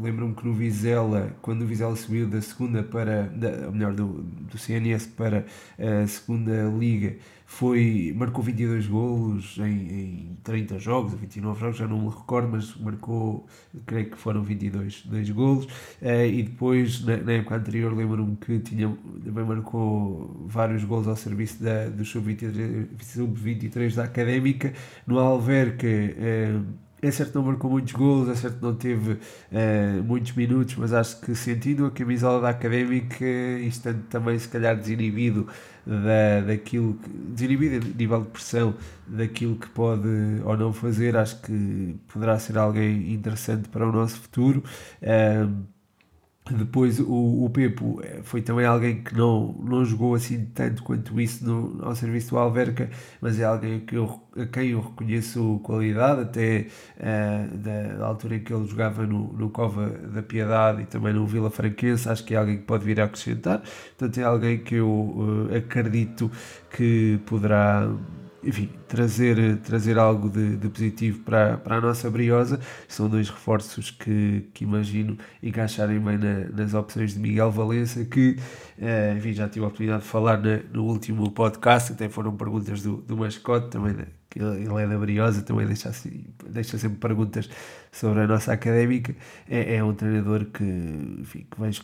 Lembro-me 0.00 0.32
que 0.32 0.46
no 0.46 0.54
Vizela, 0.54 1.32
quando 1.42 1.62
o 1.62 1.66
Vizela 1.66 1.96
subiu 1.96 2.28
da 2.28 2.40
segunda 2.40 2.84
para, 2.84 3.24
da, 3.34 3.66
ou 3.66 3.72
melhor, 3.72 3.92
do, 3.92 4.22
do 4.22 4.56
CNS 4.56 5.08
para 5.08 5.44
a 5.76 6.06
segunda 6.06 6.72
Liga, 6.78 7.16
foi, 7.50 8.14
marcou 8.16 8.44
22 8.44 8.86
golos 8.86 9.58
em, 9.58 9.64
em 9.64 10.38
30 10.44 10.78
jogos, 10.78 11.12
ou 11.12 11.18
29 11.18 11.60
jogos, 11.60 11.76
já 11.76 11.86
não 11.86 11.98
me 11.98 12.08
recordo, 12.08 12.48
mas 12.48 12.76
marcou, 12.76 13.44
creio 13.84 14.08
que 14.08 14.16
foram 14.16 14.40
22 14.40 15.02
dois 15.06 15.28
golos. 15.30 15.64
Uh, 16.00 16.26
e 16.32 16.44
depois, 16.44 17.04
na, 17.04 17.16
na 17.16 17.32
época 17.32 17.56
anterior, 17.56 17.92
lembro-me 17.92 18.36
que 18.36 18.60
tinha, 18.60 18.96
também 19.24 19.44
marcou 19.44 20.46
vários 20.46 20.84
golos 20.84 21.08
ao 21.08 21.16
serviço 21.16 21.60
da, 21.62 21.88
do 21.88 22.04
sub-23 22.04 23.00
sub 23.04 23.96
da 23.96 24.04
Académica. 24.04 24.72
No 25.04 25.18
Alverca, 25.18 25.88
uh, 25.88 26.64
é 27.02 27.10
certo 27.10 27.34
não 27.34 27.46
marcou 27.46 27.70
muitos 27.70 27.92
gols, 27.92 28.28
é 28.28 28.34
certo 28.34 28.58
não 28.60 28.74
teve 28.74 29.12
uh, 29.12 30.02
muitos 30.04 30.32
minutos, 30.32 30.76
mas 30.76 30.92
acho 30.92 31.20
que 31.20 31.34
sentindo 31.34 31.86
a 31.86 31.90
camisola 31.90 32.40
da 32.40 32.50
Académica 32.50 33.24
e 33.24 33.66
estando 33.68 34.02
também 34.04 34.38
se 34.38 34.48
calhar 34.48 34.76
desinibido 34.76 35.48
da, 35.86 36.40
daquilo, 36.46 36.94
que, 36.94 37.08
desinibido 37.08 37.86
a 37.86 37.96
nível 37.96 38.22
de 38.22 38.28
pressão 38.28 38.74
daquilo 39.06 39.56
que 39.56 39.68
pode 39.70 40.08
ou 40.44 40.56
não 40.56 40.72
fazer, 40.72 41.16
acho 41.16 41.40
que 41.40 41.96
poderá 42.12 42.38
ser 42.38 42.58
alguém 42.58 43.12
interessante 43.12 43.68
para 43.68 43.88
o 43.88 43.92
nosso 43.92 44.20
futuro. 44.20 44.62
Uh, 45.02 45.79
depois 46.48 46.98
o, 46.98 47.44
o 47.44 47.50
Pepo 47.50 48.00
eh, 48.02 48.20
foi 48.24 48.42
também 48.42 48.66
alguém 48.66 49.02
que 49.02 49.14
não, 49.14 49.52
não 49.62 49.84
jogou 49.84 50.14
assim 50.14 50.46
tanto 50.46 50.82
quanto 50.82 51.20
isso 51.20 51.44
no, 51.44 51.84
ao 51.84 51.94
serviço 51.94 52.30
do 52.30 52.38
Alverca, 52.38 52.90
mas 53.20 53.38
é 53.38 53.44
alguém 53.44 53.80
que 53.80 53.96
eu, 53.96 54.20
a 54.36 54.46
quem 54.46 54.70
eu 54.70 54.80
reconheço 54.80 55.60
qualidade, 55.62 56.22
até 56.22 56.66
uh, 56.96 57.56
da, 57.56 57.82
da, 57.98 58.06
altura 58.06 58.36
em 58.36 58.40
que 58.40 58.52
ele 58.52 58.66
jogava 58.66 59.06
no, 59.06 59.32
no 59.32 59.50
Cova 59.50 59.88
da 59.90 60.22
Piedade 60.22 60.82
e 60.82 60.86
também 60.86 61.12
no 61.12 61.26
Vila 61.26 61.50
Franquense, 61.50 62.08
acho 62.08 62.24
que 62.24 62.34
é 62.34 62.38
alguém 62.38 62.58
que 62.58 62.64
pode 62.64 62.84
vir 62.84 63.00
a 63.00 63.04
acrescentar. 63.04 63.62
Portanto, 63.96 64.18
é 64.18 64.24
alguém 64.24 64.58
que 64.58 64.76
eu 64.76 64.88
uh, 64.88 65.56
acredito 65.56 66.30
que 66.70 67.20
poderá 67.26 67.88
enfim, 68.42 68.70
trazer, 68.88 69.58
trazer 69.58 69.98
algo 69.98 70.28
de, 70.28 70.56
de, 70.56 70.68
positivo 70.68 71.20
para, 71.20 71.58
para 71.58 71.76
a 71.76 71.80
nossa 71.80 72.10
Briosa. 72.10 72.60
São 72.88 73.08
dois 73.08 73.28
reforços 73.28 73.90
que, 73.90 74.48
que 74.54 74.64
imagino 74.64 75.18
encaixarem 75.42 76.00
bem 76.00 76.18
na, 76.18 76.48
nas 76.48 76.74
opções 76.74 77.14
de 77.14 77.20
Miguel 77.20 77.50
Valença, 77.50 78.04
que 78.04 78.36
eh, 78.80 79.14
enfim, 79.16 79.32
já 79.32 79.48
tive 79.48 79.64
a 79.64 79.68
oportunidade 79.68 80.02
de 80.02 80.08
falar 80.08 80.38
na, 80.38 80.58
no 80.72 80.84
último 80.84 81.30
podcast, 81.30 81.92
até 81.92 82.08
foram 82.08 82.36
perguntas 82.36 82.82
do, 82.82 82.96
do 82.98 83.16
mascote, 83.16 83.68
também 83.68 83.94
que 84.30 84.38
ele 84.38 84.82
é 84.82 84.86
da 84.86 84.96
Briosa, 84.96 85.42
também 85.42 85.66
deixa, 85.66 85.88
assim, 85.88 86.24
deixa 86.48 86.78
sempre 86.78 86.98
perguntas 86.98 87.50
sobre 87.90 88.20
a 88.20 88.26
nossa 88.28 88.52
académica. 88.52 89.14
É, 89.48 89.76
é 89.76 89.84
um 89.84 89.92
treinador 89.92 90.46
que, 90.46 90.62
enfim, 90.64 91.46
que 91.50 91.60
vejo, 91.60 91.82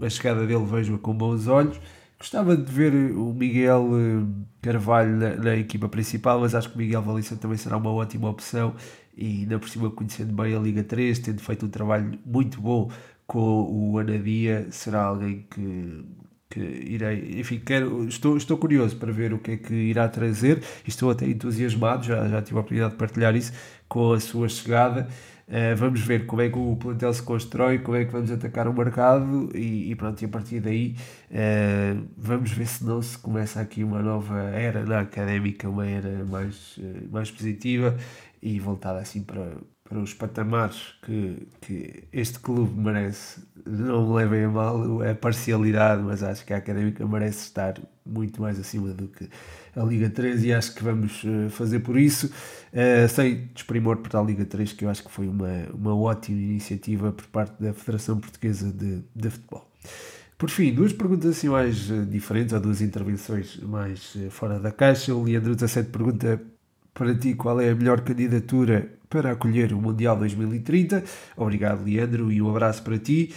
a, 0.00 0.06
a 0.06 0.08
chegada 0.08 0.46
dele 0.46 0.64
vejo 0.64 0.96
com 0.98 1.12
bons 1.12 1.48
olhos. 1.48 1.80
Gostava 2.18 2.56
de 2.56 2.70
ver 2.72 2.92
o 3.12 3.34
Miguel 3.34 3.90
eh, 3.92 4.46
Carvalho 4.62 5.16
na, 5.16 5.36
na, 5.36 5.56
equipa 5.56 5.88
principal, 5.88 6.40
mas 6.40 6.54
acho 6.54 6.70
que 6.70 6.74
o 6.74 6.78
Miguel 6.78 7.02
Valência 7.02 7.36
também 7.36 7.58
será 7.58 7.76
uma 7.76 7.90
ótima 7.90 8.30
opção 8.30 8.74
e 9.16 9.40
ainda 9.40 9.58
por 9.58 9.68
cima 9.68 9.90
conhecendo 9.90 10.32
bem 10.32 10.54
a 10.54 10.58
Liga 10.58 10.82
3, 10.82 11.18
tendo 11.18 11.40
feito 11.40 11.66
um 11.66 11.68
trabalho 11.68 12.18
muito 12.24 12.60
bom 12.60 12.90
com 13.26 13.64
o 13.70 13.98
Anadia, 13.98 14.66
será 14.70 15.02
alguém 15.04 15.46
que 15.50 16.04
que 16.48 16.60
irei, 16.60 17.40
enfim, 17.40 17.58
quero, 17.58 18.06
estou, 18.06 18.36
estou 18.36 18.56
curioso 18.56 18.96
para 18.96 19.12
ver 19.12 19.32
o 19.32 19.38
que 19.38 19.52
é 19.52 19.56
que 19.56 19.74
irá 19.74 20.08
trazer 20.08 20.62
estou 20.86 21.10
até 21.10 21.26
entusiasmado, 21.26 22.04
já, 22.06 22.26
já 22.28 22.40
tive 22.40 22.56
a 22.56 22.60
oportunidade 22.60 22.92
de 22.92 22.98
partilhar 22.98 23.34
isso 23.34 23.52
com 23.88 24.12
a 24.12 24.20
sua 24.20 24.48
chegada. 24.48 25.08
Uh, 25.48 25.76
vamos 25.76 26.00
ver 26.00 26.26
como 26.26 26.42
é 26.42 26.48
que 26.50 26.58
o 26.58 26.74
plantel 26.74 27.14
se 27.14 27.22
constrói, 27.22 27.78
como 27.78 27.96
é 27.96 28.04
que 28.04 28.10
vamos 28.10 28.32
atacar 28.32 28.66
o 28.66 28.74
mercado 28.74 29.48
e, 29.54 29.92
e 29.92 29.94
pronto, 29.94 30.20
e 30.20 30.24
a 30.24 30.28
partir 30.28 30.58
daí 30.58 30.96
uh, 31.30 32.04
vamos 32.16 32.50
ver 32.50 32.66
se 32.66 32.84
não 32.84 33.00
se 33.00 33.16
começa 33.16 33.60
aqui 33.60 33.84
uma 33.84 34.02
nova 34.02 34.40
era 34.50 34.84
na 34.84 35.00
académica, 35.00 35.68
uma 35.68 35.86
era 35.86 36.24
mais, 36.24 36.76
uh, 36.78 37.08
mais 37.12 37.30
positiva 37.30 37.96
e 38.42 38.58
voltada 38.58 38.98
assim 38.98 39.22
para, 39.22 39.52
para 39.84 39.98
os 40.00 40.12
patamares 40.14 40.94
que, 41.02 41.46
que 41.60 42.08
este 42.12 42.40
clube 42.40 42.78
merece. 42.78 43.40
Não 43.64 44.08
me 44.08 44.14
levem 44.16 44.44
a 44.44 44.48
mal 44.48 45.02
a 45.02 45.14
parcialidade, 45.14 46.02
mas 46.02 46.22
acho 46.22 46.44
que 46.44 46.52
a 46.52 46.56
Académica 46.56 47.06
merece 47.06 47.40
estar 47.46 47.74
muito 48.06 48.40
mais 48.40 48.58
acima 48.58 48.88
do 48.90 49.08
que 49.08 49.28
a 49.74 49.82
Liga 49.82 50.08
3 50.08 50.44
e 50.44 50.52
acho 50.52 50.74
que 50.74 50.82
vamos 50.82 51.22
eh, 51.24 51.48
fazer 51.50 51.80
por 51.80 51.98
isso, 51.98 52.26
uh, 52.26 53.08
sem 53.08 53.48
desprimor 53.54 53.98
para 53.98 54.18
a 54.18 54.22
Liga 54.22 54.44
3, 54.44 54.72
que 54.72 54.84
eu 54.84 54.90
acho 54.90 55.04
que 55.04 55.10
foi 55.10 55.28
uma, 55.28 55.66
uma 55.74 55.94
ótima 55.94 56.38
iniciativa 56.38 57.12
por 57.12 57.26
parte 57.26 57.62
da 57.62 57.72
Federação 57.72 58.18
Portuguesa 58.18 58.72
de, 58.72 59.02
de 59.14 59.30
Futebol. 59.30 59.70
Por 60.38 60.50
fim, 60.50 60.72
duas 60.72 60.92
perguntas 60.92 61.36
assim 61.36 61.48
mais 61.48 61.90
eh, 61.90 62.04
diferentes, 62.04 62.52
ou 62.54 62.60
duas 62.60 62.80
intervenções 62.80 63.58
mais 63.58 64.16
fora 64.30 64.58
da 64.58 64.70
caixa. 64.70 65.14
O 65.14 65.22
Leandro 65.22 65.54
17 65.54 65.90
pergunta 65.90 66.40
para 66.94 67.14
ti 67.14 67.34
qual 67.34 67.60
é 67.60 67.70
a 67.70 67.74
melhor 67.74 68.00
candidatura 68.00 68.96
para 69.08 69.32
acolher 69.32 69.72
o 69.72 69.80
Mundial 69.80 70.16
2030. 70.16 71.04
Obrigado, 71.36 71.84
Leandro, 71.84 72.32
e 72.32 72.40
um 72.40 72.50
abraço 72.50 72.82
para 72.82 72.98
ti. 72.98 73.34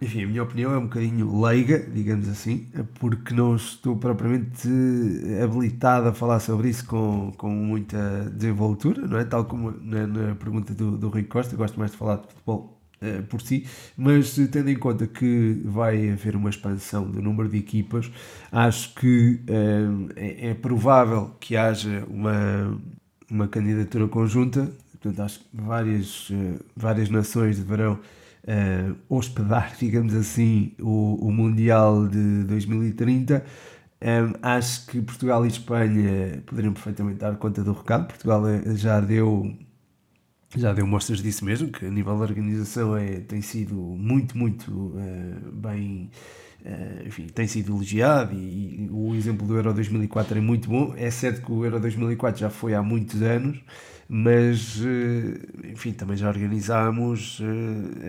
Enfim, 0.00 0.24
a 0.24 0.26
minha 0.26 0.42
opinião 0.42 0.72
é 0.72 0.78
um 0.78 0.82
bocadinho 0.82 1.40
leiga, 1.40 1.78
digamos 1.78 2.28
assim, 2.28 2.68
porque 3.00 3.32
não 3.32 3.56
estou 3.56 3.96
propriamente 3.96 4.68
habilitado 5.42 6.08
a 6.08 6.12
falar 6.12 6.38
sobre 6.38 6.68
isso 6.68 6.84
com, 6.86 7.32
com 7.38 7.48
muita 7.48 8.30
desenvoltura, 8.30 9.06
não 9.06 9.18
é? 9.18 9.24
Tal 9.24 9.46
como 9.46 9.70
na, 9.70 10.06
na 10.06 10.34
pergunta 10.34 10.74
do, 10.74 10.98
do 10.98 11.08
Rui 11.08 11.22
Costa, 11.22 11.56
gosto 11.56 11.78
mais 11.78 11.92
de 11.92 11.96
falar 11.96 12.16
de 12.16 12.26
futebol 12.28 12.78
uh, 13.00 13.22
por 13.22 13.40
si, 13.40 13.66
mas 13.96 14.34
tendo 14.52 14.68
em 14.68 14.76
conta 14.76 15.06
que 15.06 15.62
vai 15.64 16.10
haver 16.10 16.36
uma 16.36 16.50
expansão 16.50 17.10
do 17.10 17.22
número 17.22 17.48
de 17.48 17.56
equipas, 17.56 18.10
acho 18.52 18.94
que 18.96 19.40
uh, 19.48 20.12
é, 20.14 20.50
é 20.50 20.54
provável 20.54 21.34
que 21.40 21.56
haja 21.56 22.04
uma, 22.10 22.78
uma 23.30 23.48
candidatura 23.48 24.06
conjunta 24.08 24.70
Portanto, 25.06 25.20
acho 25.22 25.40
que 25.40 25.46
várias, 25.52 26.30
uh, 26.30 26.64
várias 26.74 27.08
nações 27.10 27.58
deverão 27.58 27.98
uh, 28.46 28.96
hospedar, 29.08 29.74
digamos 29.78 30.14
assim, 30.14 30.72
o, 30.80 31.26
o 31.26 31.32
Mundial 31.32 32.06
de 32.08 32.44
2030. 32.44 33.44
Um, 34.02 34.34
acho 34.42 34.86
que 34.86 35.00
Portugal 35.00 35.44
e 35.44 35.48
Espanha 35.48 36.42
poderiam 36.44 36.72
perfeitamente 36.72 37.18
dar 37.18 37.36
conta 37.36 37.64
do 37.64 37.72
recado. 37.72 38.06
Portugal 38.08 38.46
eh, 38.48 38.62
já 38.76 39.00
deu 39.00 39.56
já 40.54 40.72
deu 40.72 40.86
mostras 40.86 41.20
disso 41.20 41.44
mesmo, 41.44 41.68
que 41.68 41.86
a 41.86 41.90
nível 41.90 42.16
da 42.16 42.22
organização 42.22 42.96
é, 42.96 43.20
tem 43.20 43.42
sido 43.42 43.74
muito, 43.74 44.36
muito 44.38 44.70
uh, 44.70 45.52
bem, 45.52 46.10
uh, 46.64 47.06
enfim, 47.06 47.26
tem 47.26 47.46
sido 47.46 47.72
elogiado 47.74 48.32
e, 48.34 48.84
e, 48.84 48.88
o 48.90 49.14
exemplo 49.14 49.46
do 49.46 49.56
Euro 49.56 49.74
2004 49.74 50.38
é 50.38 50.40
muito 50.40 50.68
bom. 50.68 50.94
É 50.96 51.10
certo 51.10 51.44
que 51.44 51.52
o 51.52 51.64
Euro 51.64 51.80
2004 51.80 52.40
já 52.40 52.50
foi 52.50 52.74
há 52.74 52.82
muitos 52.82 53.20
anos, 53.22 53.58
mas 54.08 54.80
uh, 54.80 55.66
enfim, 55.72 55.92
também 55.92 56.16
já 56.16 56.28
organizámos 56.28 57.40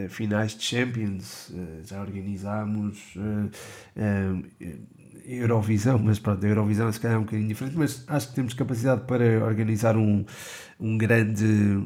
finais 0.10 0.56
de 0.56 0.64
Champions, 0.64 1.52
já 1.84 2.02
organizámos 2.02 3.16
Eurovisão, 5.28 6.00
mas 6.00 6.20
pronto, 6.20 6.46
a 6.46 6.50
Eurovisão 6.50 6.92
se 6.92 7.00
calhar 7.00 7.18
é 7.18 7.20
um 7.20 7.24
bocadinho 7.24 7.50
diferente, 7.50 7.78
mas 7.78 8.04
acho 8.08 8.30
que 8.30 8.36
temos 8.36 8.54
capacidade 8.54 9.02
para 9.06 9.44
organizar 9.44 9.98
um, 9.98 10.26
um 10.80 10.98
grande, 10.98 11.46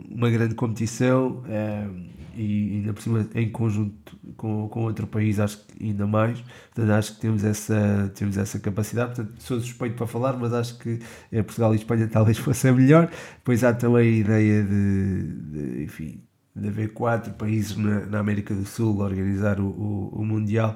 uma 0.09 0.29
grande 0.29 0.53
competição 0.53 1.43
é, 1.47 1.87
e 2.35 2.77
ainda 2.77 2.93
por 2.93 3.01
cima 3.01 3.27
em 3.35 3.49
conjunto 3.49 4.17
com, 4.37 4.67
com 4.69 4.83
outro 4.83 5.07
país, 5.07 5.39
acho 5.39 5.57
que 5.65 5.83
ainda 5.85 6.07
mais. 6.07 6.39
Portanto, 6.73 6.91
acho 6.91 7.15
que 7.15 7.21
temos 7.21 7.43
essa, 7.43 8.11
temos 8.15 8.37
essa 8.37 8.59
capacidade. 8.59 9.15
Portanto, 9.15 9.41
sou 9.41 9.59
suspeito 9.59 9.95
para 9.95 10.07
falar, 10.07 10.37
mas 10.37 10.53
acho 10.53 10.77
que 10.79 10.99
é, 11.31 11.41
Portugal 11.43 11.73
e 11.73 11.77
Espanha 11.77 12.07
talvez 12.07 12.37
fosse 12.39 12.67
a 12.67 12.73
melhor. 12.73 13.09
Pois 13.43 13.63
há 13.63 13.73
também 13.73 14.07
a 14.07 14.17
ideia 14.17 14.63
de, 14.63 15.23
de 15.23 15.83
enfim, 15.83 16.21
de 16.55 16.67
haver 16.67 16.93
quatro 16.93 17.33
países 17.33 17.75
na, 17.75 18.05
na 18.05 18.19
América 18.19 18.53
do 18.53 18.65
Sul 18.65 18.99
organizar 18.99 19.59
o, 19.59 19.67
o, 19.67 20.21
o 20.21 20.25
Mundial. 20.25 20.75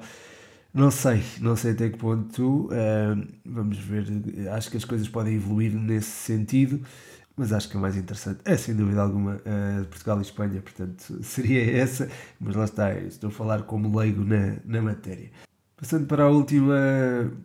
Não 0.76 0.90
sei, 0.90 1.22
não 1.40 1.56
sei 1.56 1.72
até 1.72 1.88
que 1.88 1.96
ponto. 1.96 2.66
Uh, 2.66 3.26
vamos 3.46 3.78
ver. 3.78 4.04
Acho 4.52 4.70
que 4.70 4.76
as 4.76 4.84
coisas 4.84 5.08
podem 5.08 5.34
evoluir 5.34 5.72
nesse 5.72 6.10
sentido, 6.10 6.82
mas 7.36 7.52
acho 7.52 7.68
que 7.68 7.76
a 7.76 7.80
mais 7.80 7.96
interessante 7.96 8.40
é 8.44 8.56
sem 8.56 8.74
dúvida 8.74 9.02
alguma 9.02 9.34
uh, 9.34 9.84
Portugal 9.86 10.18
e 10.18 10.22
Espanha, 10.22 10.62
portanto 10.62 11.18
seria 11.22 11.78
essa. 11.78 12.08
Mas 12.40 12.56
lá 12.56 12.64
está, 12.64 12.92
estou 12.94 13.28
a 13.28 13.32
falar 13.32 13.62
como 13.62 13.96
leigo 13.98 14.24
na, 14.24 14.56
na 14.64 14.80
matéria. 14.80 15.30
Passando 15.78 16.06
para, 16.06 16.22
a 16.22 16.30
última, 16.30 16.74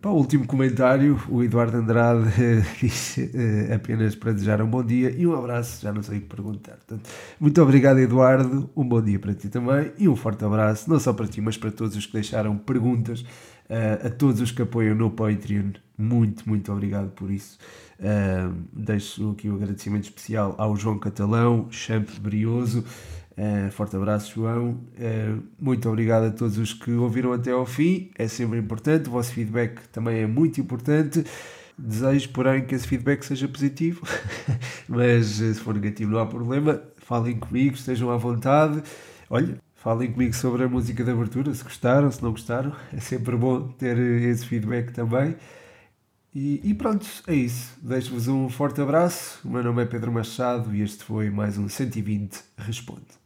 para 0.00 0.10
o 0.10 0.14
último 0.14 0.46
comentário, 0.46 1.20
o 1.28 1.44
Eduardo 1.44 1.76
Andrade 1.76 2.30
diz 2.80 3.18
uh, 3.18 3.74
apenas 3.74 4.14
para 4.14 4.32
desejar 4.32 4.62
um 4.62 4.70
bom 4.70 4.82
dia 4.82 5.10
e 5.10 5.26
um 5.26 5.36
abraço, 5.36 5.82
já 5.82 5.92
não 5.92 6.02
sei 6.02 6.16
o 6.16 6.20
que 6.22 6.28
perguntar. 6.28 6.76
Portanto, 6.76 7.10
muito 7.38 7.62
obrigado, 7.62 7.98
Eduardo, 7.98 8.70
um 8.74 8.88
bom 8.88 9.02
dia 9.02 9.18
para 9.18 9.34
ti 9.34 9.50
também 9.50 9.92
e 9.98 10.08
um 10.08 10.16
forte 10.16 10.42
abraço, 10.46 10.88
não 10.88 10.98
só 10.98 11.12
para 11.12 11.26
ti, 11.26 11.42
mas 11.42 11.58
para 11.58 11.70
todos 11.70 11.94
os 11.94 12.06
que 12.06 12.14
deixaram 12.14 12.56
perguntas, 12.56 13.22
uh, 13.72 14.06
a 14.06 14.10
todos 14.10 14.40
os 14.40 14.50
que 14.50 14.62
apoiam 14.62 14.94
no 14.94 15.10
Patreon. 15.10 15.72
Muito, 15.96 16.48
muito 16.48 16.70
obrigado 16.70 17.10
por 17.12 17.30
isso. 17.30 17.58
Uh, 17.98 18.54
deixo 18.72 19.30
aqui 19.30 19.48
um 19.48 19.54
agradecimento 19.54 20.04
especial 20.04 20.54
ao 20.58 20.76
João 20.76 20.98
Catalão, 20.98 21.68
Champ 21.70 22.08
Brioso. 22.20 22.84
Uh, 23.32 23.70
forte 23.70 23.96
abraço, 23.96 24.34
João. 24.34 24.80
Uh, 24.98 25.42
muito 25.58 25.88
obrigado 25.88 26.24
a 26.24 26.30
todos 26.30 26.58
os 26.58 26.74
que 26.74 26.90
ouviram 26.92 27.32
até 27.32 27.50
ao 27.50 27.64
fim. 27.64 28.10
É 28.18 28.28
sempre 28.28 28.58
importante. 28.58 29.08
O 29.08 29.12
vosso 29.12 29.32
feedback 29.32 29.88
também 29.88 30.18
é 30.18 30.26
muito 30.26 30.60
importante. 30.60 31.24
Desejo, 31.78 32.28
porém, 32.30 32.66
que 32.66 32.74
esse 32.74 32.86
feedback 32.86 33.24
seja 33.24 33.48
positivo, 33.48 34.06
mas 34.86 35.26
se 35.26 35.54
for 35.54 35.74
negativo 35.74 36.12
não 36.12 36.18
há 36.18 36.26
problema. 36.26 36.82
Falem 36.98 37.38
comigo, 37.38 37.74
estejam 37.74 38.10
à 38.10 38.16
vontade. 38.16 38.82
Olha, 39.30 39.58
falem 39.82 40.12
comigo 40.12 40.32
sobre 40.32 40.62
a 40.62 40.68
música 40.68 41.02
de 41.02 41.10
abertura, 41.10 41.52
se 41.52 41.64
gostaram, 41.64 42.08
se 42.08 42.22
não 42.22 42.30
gostaram. 42.30 42.72
É 42.92 43.00
sempre 43.00 43.36
bom 43.36 43.66
ter 43.66 43.98
esse 43.98 44.46
feedback 44.46 44.92
também. 44.92 45.34
E, 46.32 46.60
e 46.62 46.72
pronto, 46.72 47.04
é 47.26 47.34
isso. 47.34 47.76
Deixo-vos 47.82 48.28
um 48.28 48.48
forte 48.48 48.80
abraço. 48.80 49.40
O 49.44 49.50
meu 49.50 49.62
nome 49.62 49.82
é 49.82 49.86
Pedro 49.86 50.12
Machado 50.12 50.72
e 50.72 50.82
este 50.82 51.02
foi 51.02 51.30
mais 51.30 51.58
um 51.58 51.68
120 51.68 52.40
Responde. 52.56 53.20